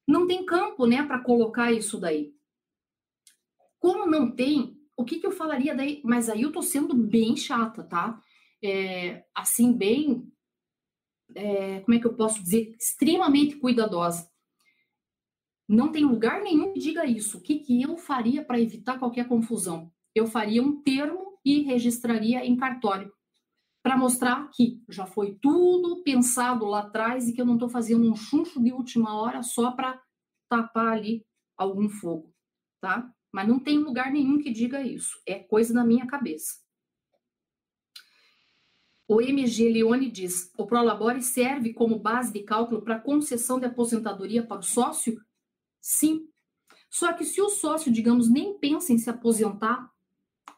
[0.07, 2.33] Não tem campo, né, para colocar isso daí.
[3.79, 6.01] Como não tem, o que, que eu falaria daí?
[6.03, 8.19] Mas aí eu tô sendo bem chata, tá?
[8.63, 10.31] É, assim, bem
[11.35, 14.29] é, como é que eu posso dizer, extremamente cuidadosa.
[15.67, 17.37] Não tem lugar nenhum que diga isso.
[17.37, 19.91] O que, que eu faria para evitar qualquer confusão?
[20.15, 23.11] Eu faria um termo e registraria em cartório
[23.87, 28.11] para mostrar que já foi tudo pensado lá atrás e que eu não estou fazendo
[28.11, 29.97] um chuncho de última hora só para
[30.49, 31.25] tapar ali
[31.55, 32.35] algum fogo,
[32.81, 33.09] tá?
[33.31, 35.17] Mas não tem lugar nenhum que diga isso.
[35.25, 36.55] É coisa da minha cabeça.
[39.07, 44.45] O MG Leone diz: o Prolabore serve como base de cálculo para concessão de aposentadoria
[44.45, 45.17] para o sócio?
[45.79, 46.27] Sim.
[46.89, 49.89] Só que se o sócio, digamos, nem pensa em se aposentar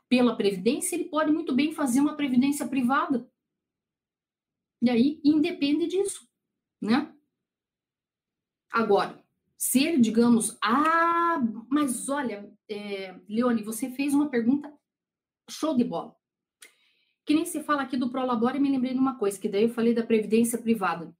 [0.10, 3.32] pela previdência, ele pode muito bem fazer uma previdência privada.
[4.82, 6.28] E aí independe disso,
[6.82, 7.16] né?
[8.72, 9.24] Agora,
[9.58, 14.74] se ele, digamos, ah, mas olha, é, Leone, você fez uma pergunta
[15.50, 16.16] show de bola.
[17.26, 19.70] Que nem se fala aqui do Prolabore, me lembrei de uma coisa, que daí eu
[19.70, 21.16] falei da previdência privada.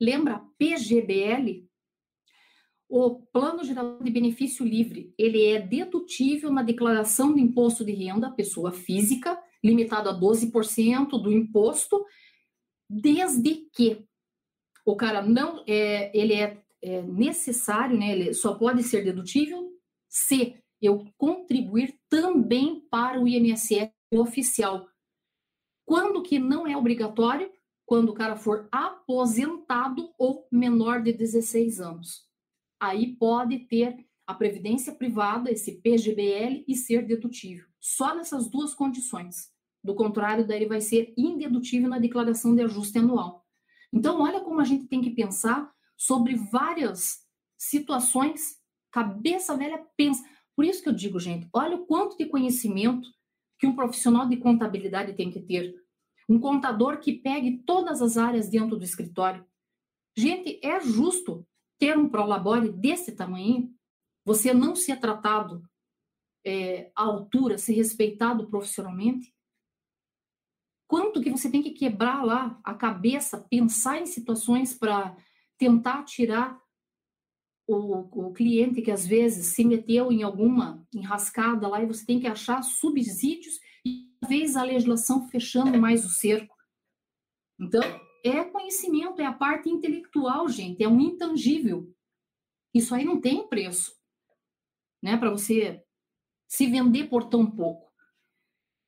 [0.00, 1.65] Lembra PGBL?
[2.88, 8.30] O Plano Geral de Benefício Livre, ele é dedutível na declaração do imposto de renda,
[8.30, 12.04] pessoa física, limitado a 12% do imposto,
[12.88, 14.04] desde que
[14.84, 18.12] o cara não é, ele é, é necessário, né?
[18.12, 19.68] Ele só pode ser dedutível
[20.08, 24.86] se eu contribuir também para o INSS oficial,
[25.84, 27.50] quando que não é obrigatório?
[27.84, 32.26] Quando o cara for aposentado ou menor de 16 anos.
[32.80, 37.66] Aí pode ter a previdência privada, esse PGBL, e ser dedutível.
[37.80, 39.52] Só nessas duas condições.
[39.82, 43.46] Do contrário, daí ele vai ser indedutível na declaração de ajuste anual.
[43.92, 47.20] Então, olha como a gente tem que pensar sobre várias
[47.56, 48.56] situações.
[48.90, 50.24] Cabeça velha pensa.
[50.56, 53.08] Por isso que eu digo, gente, olha o quanto de conhecimento
[53.58, 55.74] que um profissional de contabilidade tem que ter.
[56.28, 59.46] Um contador que pegue todas as áreas dentro do escritório.
[60.16, 61.46] Gente, é justo
[61.78, 63.74] ter um prolabore desse tamanho,
[64.24, 65.62] você não ser tratado
[66.44, 69.34] é, à altura, ser respeitado profissionalmente?
[70.88, 75.16] Quanto que você tem que quebrar lá a cabeça, pensar em situações para
[75.58, 76.60] tentar tirar
[77.66, 82.20] o, o, cliente que às vezes se meteu em alguma enrascada lá e você tem
[82.20, 86.54] que achar subsídios e talvez a legislação fechando mais o cerco.
[87.58, 87.82] Então,
[88.26, 91.92] é conhecimento, é a parte intelectual, gente, é um intangível.
[92.74, 93.94] Isso aí não tem preço,
[95.02, 95.82] né, para você
[96.48, 97.92] se vender por tão pouco.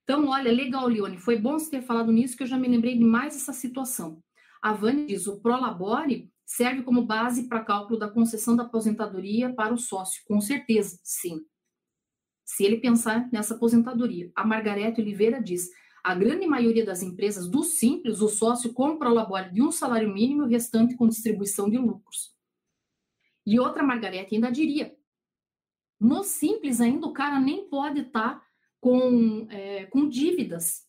[0.04, 2.96] Então, olha, legal, Leone, foi bom você ter falado nisso, que eu já me lembrei
[2.96, 4.22] de mais essa situação.
[4.62, 9.74] A Vânia diz, o Prolabore serve como base para cálculo da concessão da aposentadoria para
[9.74, 11.44] o sócio, com certeza, sim.
[12.42, 14.32] Se ele pensar nessa aposentadoria.
[14.34, 15.68] A Margarete Oliveira diz:
[16.02, 20.12] a grande maioria das empresas do Simples, o sócio compra o labore de um salário
[20.12, 22.34] mínimo e o restante com distribuição de lucros.
[23.46, 24.96] E outra Margarete ainda diria:
[26.00, 28.46] no Simples ainda o cara nem pode estar tá
[28.80, 30.88] com, é, com dívidas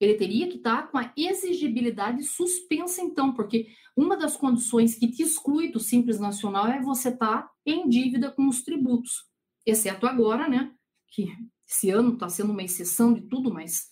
[0.00, 5.10] ele teria que estar tá com a exigibilidade suspensa, então, porque uma das condições que
[5.10, 9.24] te exclui do Simples Nacional é você estar tá em dívida com os tributos,
[9.66, 10.72] exceto agora, né?
[11.08, 11.26] Que
[11.68, 13.88] esse ano está sendo uma exceção de tudo, mas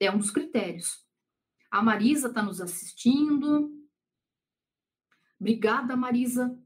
[0.00, 1.04] é um dos critérios.
[1.70, 3.70] A Marisa está nos assistindo.
[5.40, 6.58] Obrigada, Marisa.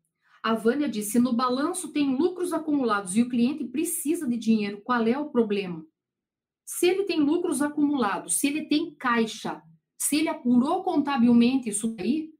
[0.42, 5.06] A Vânia disse: no balanço tem lucros acumulados e o cliente precisa de dinheiro, qual
[5.06, 5.84] é o problema?
[6.64, 9.62] Se ele tem lucros acumulados, se ele tem caixa,
[9.98, 12.32] se ele apurou contabilmente isso aí,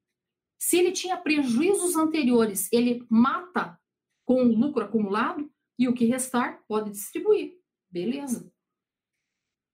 [0.59, 3.79] se ele tinha prejuízos anteriores, ele mata
[4.25, 7.59] com o lucro acumulado e o que restar pode distribuir.
[7.91, 8.51] Beleza.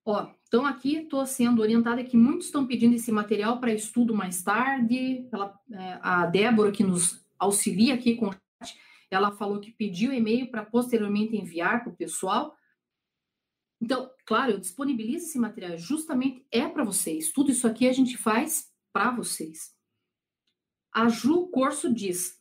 [0.04, 4.42] Ó, então aqui estou sendo orientada que muitos estão pedindo esse material para estudo mais
[4.42, 5.28] tarde.
[5.30, 8.78] Ela, é, a Débora que nos auxilia aqui com o chat,
[9.10, 12.56] ela falou que pediu e-mail para posteriormente enviar para o pessoal.
[13.80, 17.30] Então, claro, eu disponibilizo esse material justamente é para vocês.
[17.30, 19.74] Tudo isso aqui a gente faz para vocês.
[20.90, 22.38] A Ju Corso diz: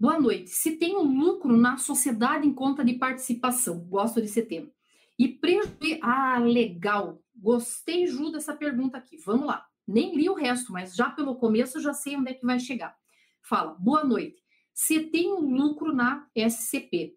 [0.00, 0.48] Boa noite.
[0.48, 4.70] Se tem um lucro na sociedade em conta de participação, gosto desse tema.
[5.18, 6.00] E prejuízo.
[6.02, 7.23] Ah, legal.
[7.34, 9.16] Gostei, Ju, dessa pergunta aqui.
[9.18, 9.66] Vamos lá.
[9.86, 12.96] Nem li o resto, mas já pelo começo já sei onde é que vai chegar.
[13.42, 14.42] Fala, boa noite.
[14.72, 17.16] Se tem um lucro na SCP,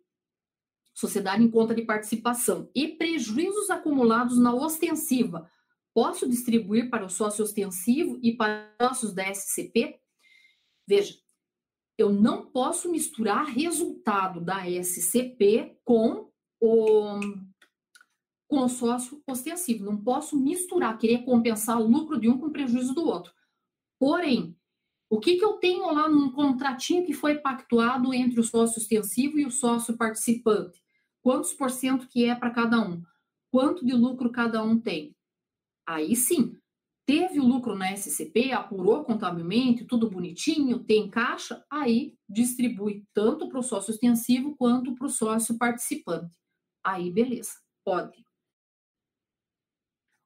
[0.93, 5.49] Sociedade em Conta de Participação, e prejuízos acumulados na ostensiva,
[5.93, 9.99] posso distribuir para o sócio ostensivo e para os sócios da SCP?
[10.87, 11.15] Veja,
[11.97, 17.19] eu não posso misturar resultado da SCP com o
[18.47, 19.83] com sócio ostensivo.
[19.83, 23.33] Não posso misturar, querer compensar o lucro de um com o prejuízo do outro.
[23.99, 24.55] Porém,
[25.09, 29.39] o que, que eu tenho lá num contratinho que foi pactuado entre o sócio ostensivo
[29.39, 30.81] e o sócio participante?
[31.21, 33.01] Quantos por cento que é para cada um?
[33.51, 35.15] Quanto de lucro cada um tem?
[35.85, 36.57] Aí sim,
[37.05, 43.59] teve o lucro na SCP, apurou contabilmente, tudo bonitinho, tem caixa, aí distribui tanto para
[43.59, 46.37] o sócio ostensivo quanto para o sócio participante.
[46.83, 47.53] Aí beleza,
[47.85, 48.26] pode.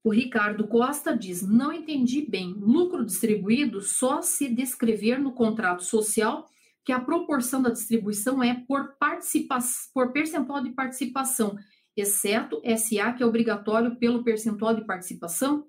[0.03, 2.53] O Ricardo Costa diz: não entendi bem.
[2.53, 6.47] Lucro distribuído só se descrever no contrato social
[6.83, 11.55] que a proporção da distribuição é por, participação, por percentual de participação,
[11.95, 15.67] exceto SA, que é obrigatório pelo percentual de participação.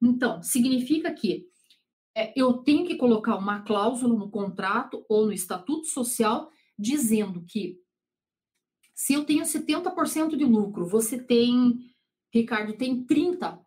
[0.00, 1.46] Então, significa que
[2.16, 7.76] é, eu tenho que colocar uma cláusula no contrato ou no estatuto social dizendo que
[8.94, 11.78] se eu tenho 70% de lucro, você tem
[12.32, 13.58] Ricardo, tem 30.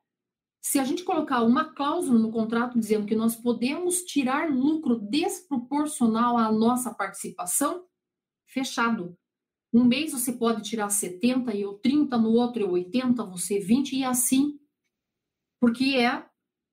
[0.62, 6.38] Se a gente colocar uma cláusula no contrato dizendo que nós podemos tirar lucro desproporcional
[6.38, 7.86] à nossa participação,
[8.46, 9.18] fechado.
[9.74, 13.96] Um mês você pode tirar 70 e eu 30, no outro eu 80, você 20
[13.96, 14.60] e assim,
[15.60, 16.26] porque é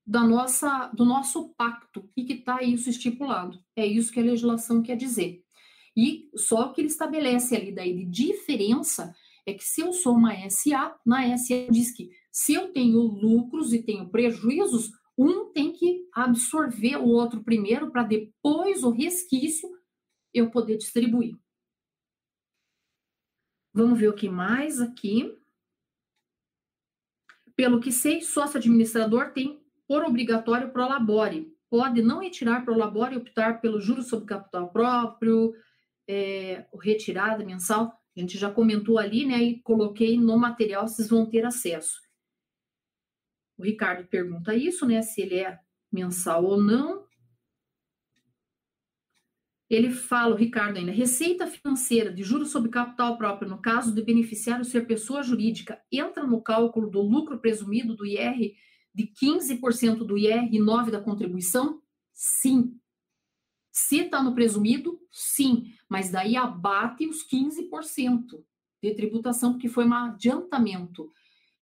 [0.05, 3.63] da nossa do nosso pacto e que está isso estipulado.
[3.77, 5.45] É isso que a legislação quer dizer.
[5.97, 9.15] E só que ele estabelece ali daí de diferença
[9.49, 13.73] é que se eu sou uma SA, na SA diz que se eu tenho lucros
[13.73, 19.69] e tenho prejuízos, um tem que absorver o outro primeiro para depois o resquício
[20.33, 21.37] eu poder distribuir.
[23.73, 25.37] Vamos ver o que mais aqui.
[27.57, 31.57] Pelo que sei, sócio administrador tem por obrigatório prolabore.
[31.71, 35.55] Pode não retirar prolabore e optar pelo juros sobre capital próprio,
[36.07, 37.98] é, retirada mensal.
[38.19, 39.41] A gente já comentou ali, né?
[39.41, 42.01] E coloquei no material, vocês vão ter acesso.
[43.57, 45.01] O Ricardo pergunta isso, né?
[45.03, 47.07] Se ele é mensal ou não.
[49.71, 54.03] Ele fala, o Ricardo ainda, receita financeira de juros sobre capital próprio, no caso de
[54.03, 58.57] beneficiário ser pessoa jurídica, entra no cálculo do lucro presumido do IR
[58.93, 61.81] de 15% do IR e 9% da contribuição?
[62.13, 62.81] Sim.
[63.71, 68.45] Se está no presumido, sim, mas daí abate os 15%
[68.83, 71.11] de tributação, porque foi um adiantamento.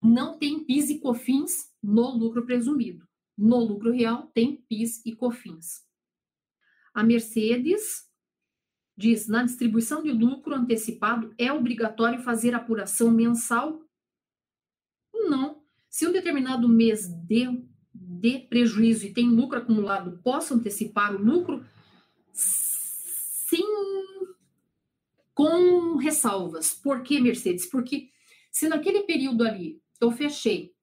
[0.02, 3.08] Não tem PIS e COFINS no lucro presumido.
[3.38, 5.84] No lucro real, tem PIS e COFINS.
[6.94, 8.08] A Mercedes
[8.98, 13.82] diz: na distribuição de lucro antecipado, é obrigatório fazer apuração mensal?
[15.14, 15.64] Não.
[15.90, 17.64] Se um determinado mês de,
[17.94, 21.66] de prejuízo e tem lucro acumulado, posso antecipar o lucro?
[23.50, 23.64] Sim,
[25.34, 26.72] com ressalvas.
[26.72, 27.66] Por que, Mercedes?
[27.66, 28.12] Porque
[28.52, 30.76] se naquele período ali eu fechei,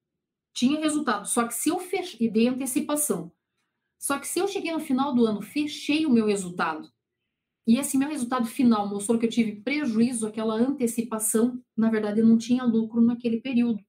[0.52, 3.30] tinha resultado, só que se eu fechei, e dei antecipação,
[3.98, 6.90] só que se eu cheguei no final do ano, fechei o meu resultado,
[7.66, 12.26] e esse meu resultado final mostrou que eu tive prejuízo, aquela antecipação, na verdade, eu
[12.26, 13.84] não tinha lucro naquele período.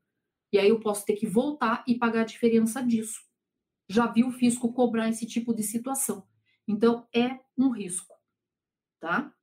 [0.52, 3.22] E aí eu posso ter que voltar e pagar a diferença disso.
[3.88, 6.28] Já vi o fisco cobrar esse tipo de situação.
[6.68, 8.17] Então, é um risco,
[9.00, 9.34] tá?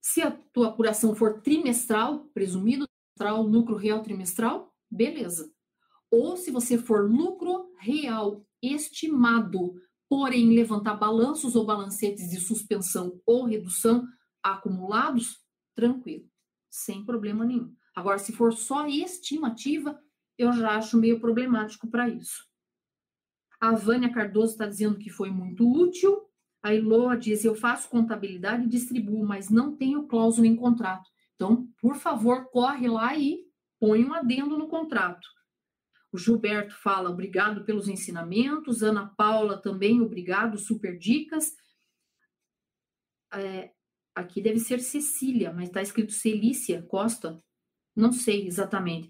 [0.00, 2.86] Se a tua apuração for trimestral, presumido
[3.16, 5.52] trimestral, lucro real trimestral, beleza.
[6.10, 9.74] Ou se você for lucro real estimado
[10.08, 14.06] porém levantar balanços ou balancetes de suspensão ou redução
[14.42, 15.44] acumulados,
[15.74, 16.28] tranquilo,
[16.70, 17.74] sem problema nenhum.
[17.94, 20.00] Agora, se for só estimativa,
[20.38, 22.46] eu já acho meio problemático para isso.
[23.60, 26.25] A Vânia Cardoso está dizendo que foi muito útil.
[26.66, 31.08] A Iloa diz: Eu faço contabilidade e distribuo, mas não tenho cláusula em contrato.
[31.36, 33.38] Então, por favor, corre lá e
[33.78, 35.28] põe um adendo no contrato.
[36.10, 38.82] O Gilberto fala: Obrigado pelos ensinamentos.
[38.82, 41.54] Ana Paula também, obrigado, super dicas.
[43.32, 43.70] É,
[44.12, 47.40] aqui deve ser Cecília, mas está escrito Celícia Costa.
[47.94, 49.08] Não sei exatamente.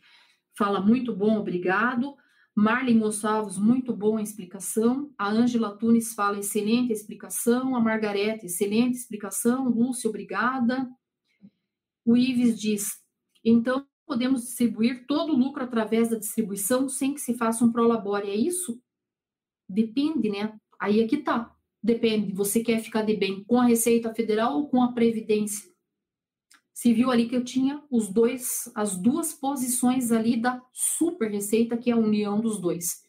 [0.59, 2.15] Fala muito bom, obrigado.
[2.57, 5.13] Marlene Gonçalves, muito boa explicação.
[5.19, 7.77] A Ângela Tunes fala excelente explicação.
[7.77, 9.69] A Margareta, excelente explicação.
[9.69, 10.89] Lúcia, obrigada.
[12.03, 13.05] O Ives diz:
[13.45, 18.31] então podemos distribuir todo o lucro através da distribuição sem que se faça um prolabore.
[18.31, 18.81] É isso?
[19.69, 20.59] Depende, né?
[20.81, 21.55] Aí é que tá.
[21.83, 22.33] Depende.
[22.33, 25.76] Você quer ficar de bem com a Receita Federal ou com a Previdência?
[26.77, 31.75] Se viu ali que eu tinha os dois, as duas posições ali da super receita,
[31.75, 33.03] que é a união dos dois.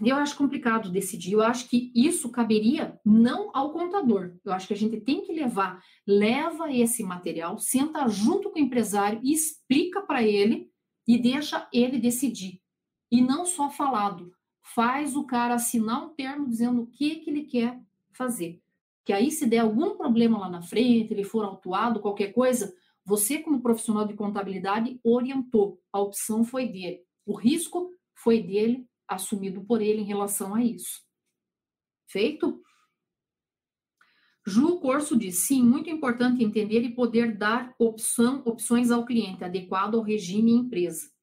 [0.00, 1.32] Eu acho complicado decidir.
[1.32, 4.36] Eu acho que isso caberia não ao contador.
[4.44, 8.62] Eu acho que a gente tem que levar, leva esse material, senta junto com o
[8.62, 10.70] empresário e explica para ele
[11.08, 12.62] e deixa ele decidir.
[13.10, 14.32] E não só falado.
[14.62, 17.82] Faz o cara assinar um termo dizendo o que, que ele quer
[18.12, 18.63] fazer
[19.04, 22.74] que aí se der algum problema lá na frente, ele for autuado, qualquer coisa,
[23.04, 29.62] você como profissional de contabilidade orientou, a opção foi dele, o risco foi dele, assumido
[29.64, 31.02] por ele em relação a isso.
[32.06, 32.62] Feito?
[34.46, 39.96] Ju Corso diz, sim, muito importante entender e poder dar opção, opções ao cliente, adequado
[39.96, 41.13] ao regime empresa.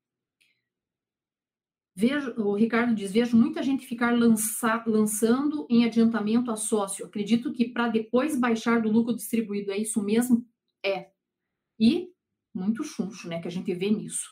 [1.93, 7.05] Vejo, o Ricardo diz: vejo muita gente ficar lança, lançando em adiantamento a sócio.
[7.05, 9.71] Acredito que para depois baixar do lucro distribuído.
[9.71, 10.45] É isso mesmo?
[10.83, 11.09] É.
[11.79, 12.09] E
[12.53, 13.41] muito chuncho, né?
[13.41, 14.29] Que a gente vê nisso.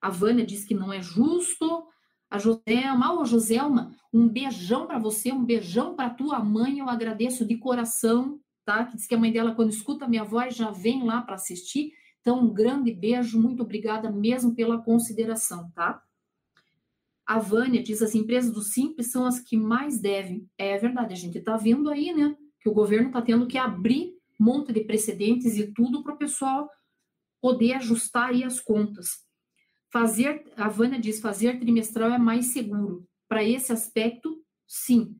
[0.00, 1.86] A Vânia diz que não é justo.
[2.30, 6.78] A Joselma, ô Joselma, um beijão para você, um beijão para tua mãe.
[6.78, 8.84] Eu agradeço de coração, tá?
[8.84, 11.34] Que diz que a mãe dela, quando escuta a minha voz, já vem lá para
[11.36, 11.92] assistir.
[12.20, 16.02] Então, um grande beijo, muito obrigada mesmo pela consideração, tá?
[17.28, 20.48] A Vânia diz as empresas do Simples são as que mais devem.
[20.56, 22.34] É verdade, a gente está vendo aí, né?
[22.58, 26.70] Que o governo está tendo que abrir monte de precedentes e tudo para o pessoal
[27.38, 29.26] poder ajustar aí as contas.
[29.92, 33.06] Fazer, a Vânia diz, fazer trimestral é mais seguro.
[33.28, 35.14] Para esse aspecto, sim.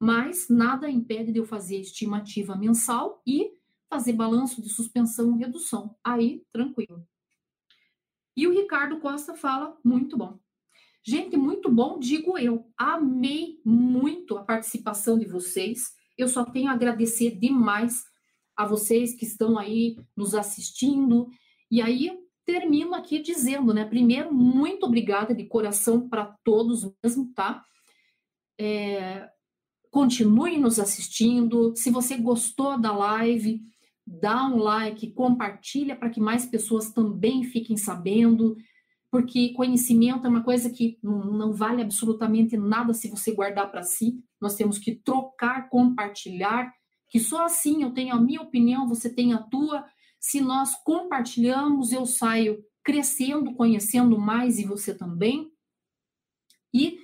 [0.00, 3.50] Mas nada impede de eu fazer estimativa mensal e
[3.86, 5.94] fazer balanço de suspensão e redução.
[6.02, 7.06] Aí, tranquilo.
[8.34, 10.38] E o Ricardo Costa fala, muito bom.
[11.02, 12.66] Gente, muito bom, digo eu.
[12.76, 15.92] Amei muito a participação de vocês.
[16.16, 18.02] Eu só tenho a agradecer demais
[18.54, 21.28] a vocês que estão aí nos assistindo.
[21.70, 22.10] E aí
[22.44, 23.84] termino aqui dizendo, né?
[23.86, 27.64] Primeiro, muito obrigada de coração para todos mesmo, tá?
[28.60, 29.26] É,
[29.90, 31.74] continue nos assistindo.
[31.76, 33.62] Se você gostou da live,
[34.06, 38.56] dá um like, compartilha para que mais pessoas também fiquem sabendo
[39.10, 44.22] porque conhecimento é uma coisa que não vale absolutamente nada se você guardar para si.
[44.40, 46.72] Nós temos que trocar, compartilhar,
[47.08, 49.84] que só assim eu tenho a minha opinião, você tem a tua.
[50.20, 55.50] Se nós compartilhamos, eu saio crescendo, conhecendo mais e você também.
[56.72, 56.98] E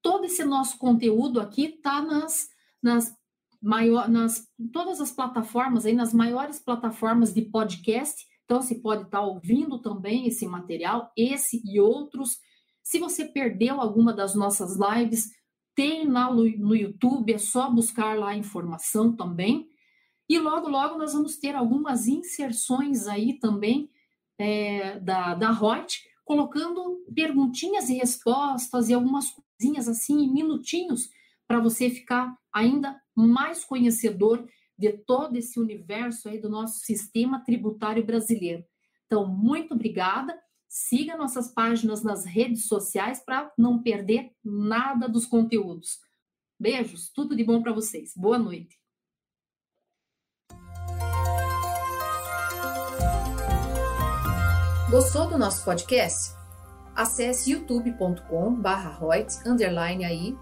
[0.00, 2.48] todo esse nosso conteúdo aqui está nas,
[2.82, 3.14] nas
[3.60, 9.20] maior, nas todas as plataformas aí, nas maiores plataformas de podcast então, você pode estar
[9.20, 12.40] ouvindo também esse material, esse e outros.
[12.82, 15.30] Se você perdeu alguma das nossas lives,
[15.72, 19.68] tem lá no, YouTube, é só buscar lá a informação também.
[20.28, 23.88] E logo, logo nós vamos ter algumas inserções aí também
[24.36, 31.08] é, da, da Reut, colocando perguntinhas e respostas e algumas coisinhas assim, minutinhos,
[31.46, 34.44] para você ficar ainda mais conhecedor
[34.80, 38.64] de todo esse universo aí do nosso sistema tributário brasileiro.
[39.04, 40.36] Então, muito obrigada.
[40.66, 45.98] Siga nossas páginas nas redes sociais para não perder nada dos conteúdos.
[46.58, 48.14] Beijos, tudo de bom para vocês.
[48.16, 48.80] Boa noite.
[54.90, 56.34] Gostou do nosso podcast?
[56.96, 60.38] Acesse youtube.com/royt_aí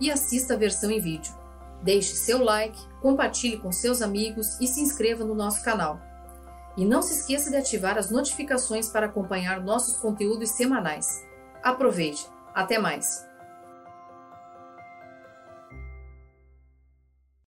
[0.00, 1.39] e assista a versão em vídeo.
[1.82, 6.00] Deixe seu like, compartilhe com seus amigos e se inscreva no nosso canal.
[6.76, 11.26] E não se esqueça de ativar as notificações para acompanhar nossos conteúdos semanais.
[11.62, 12.26] Aproveite!
[12.54, 13.29] Até mais!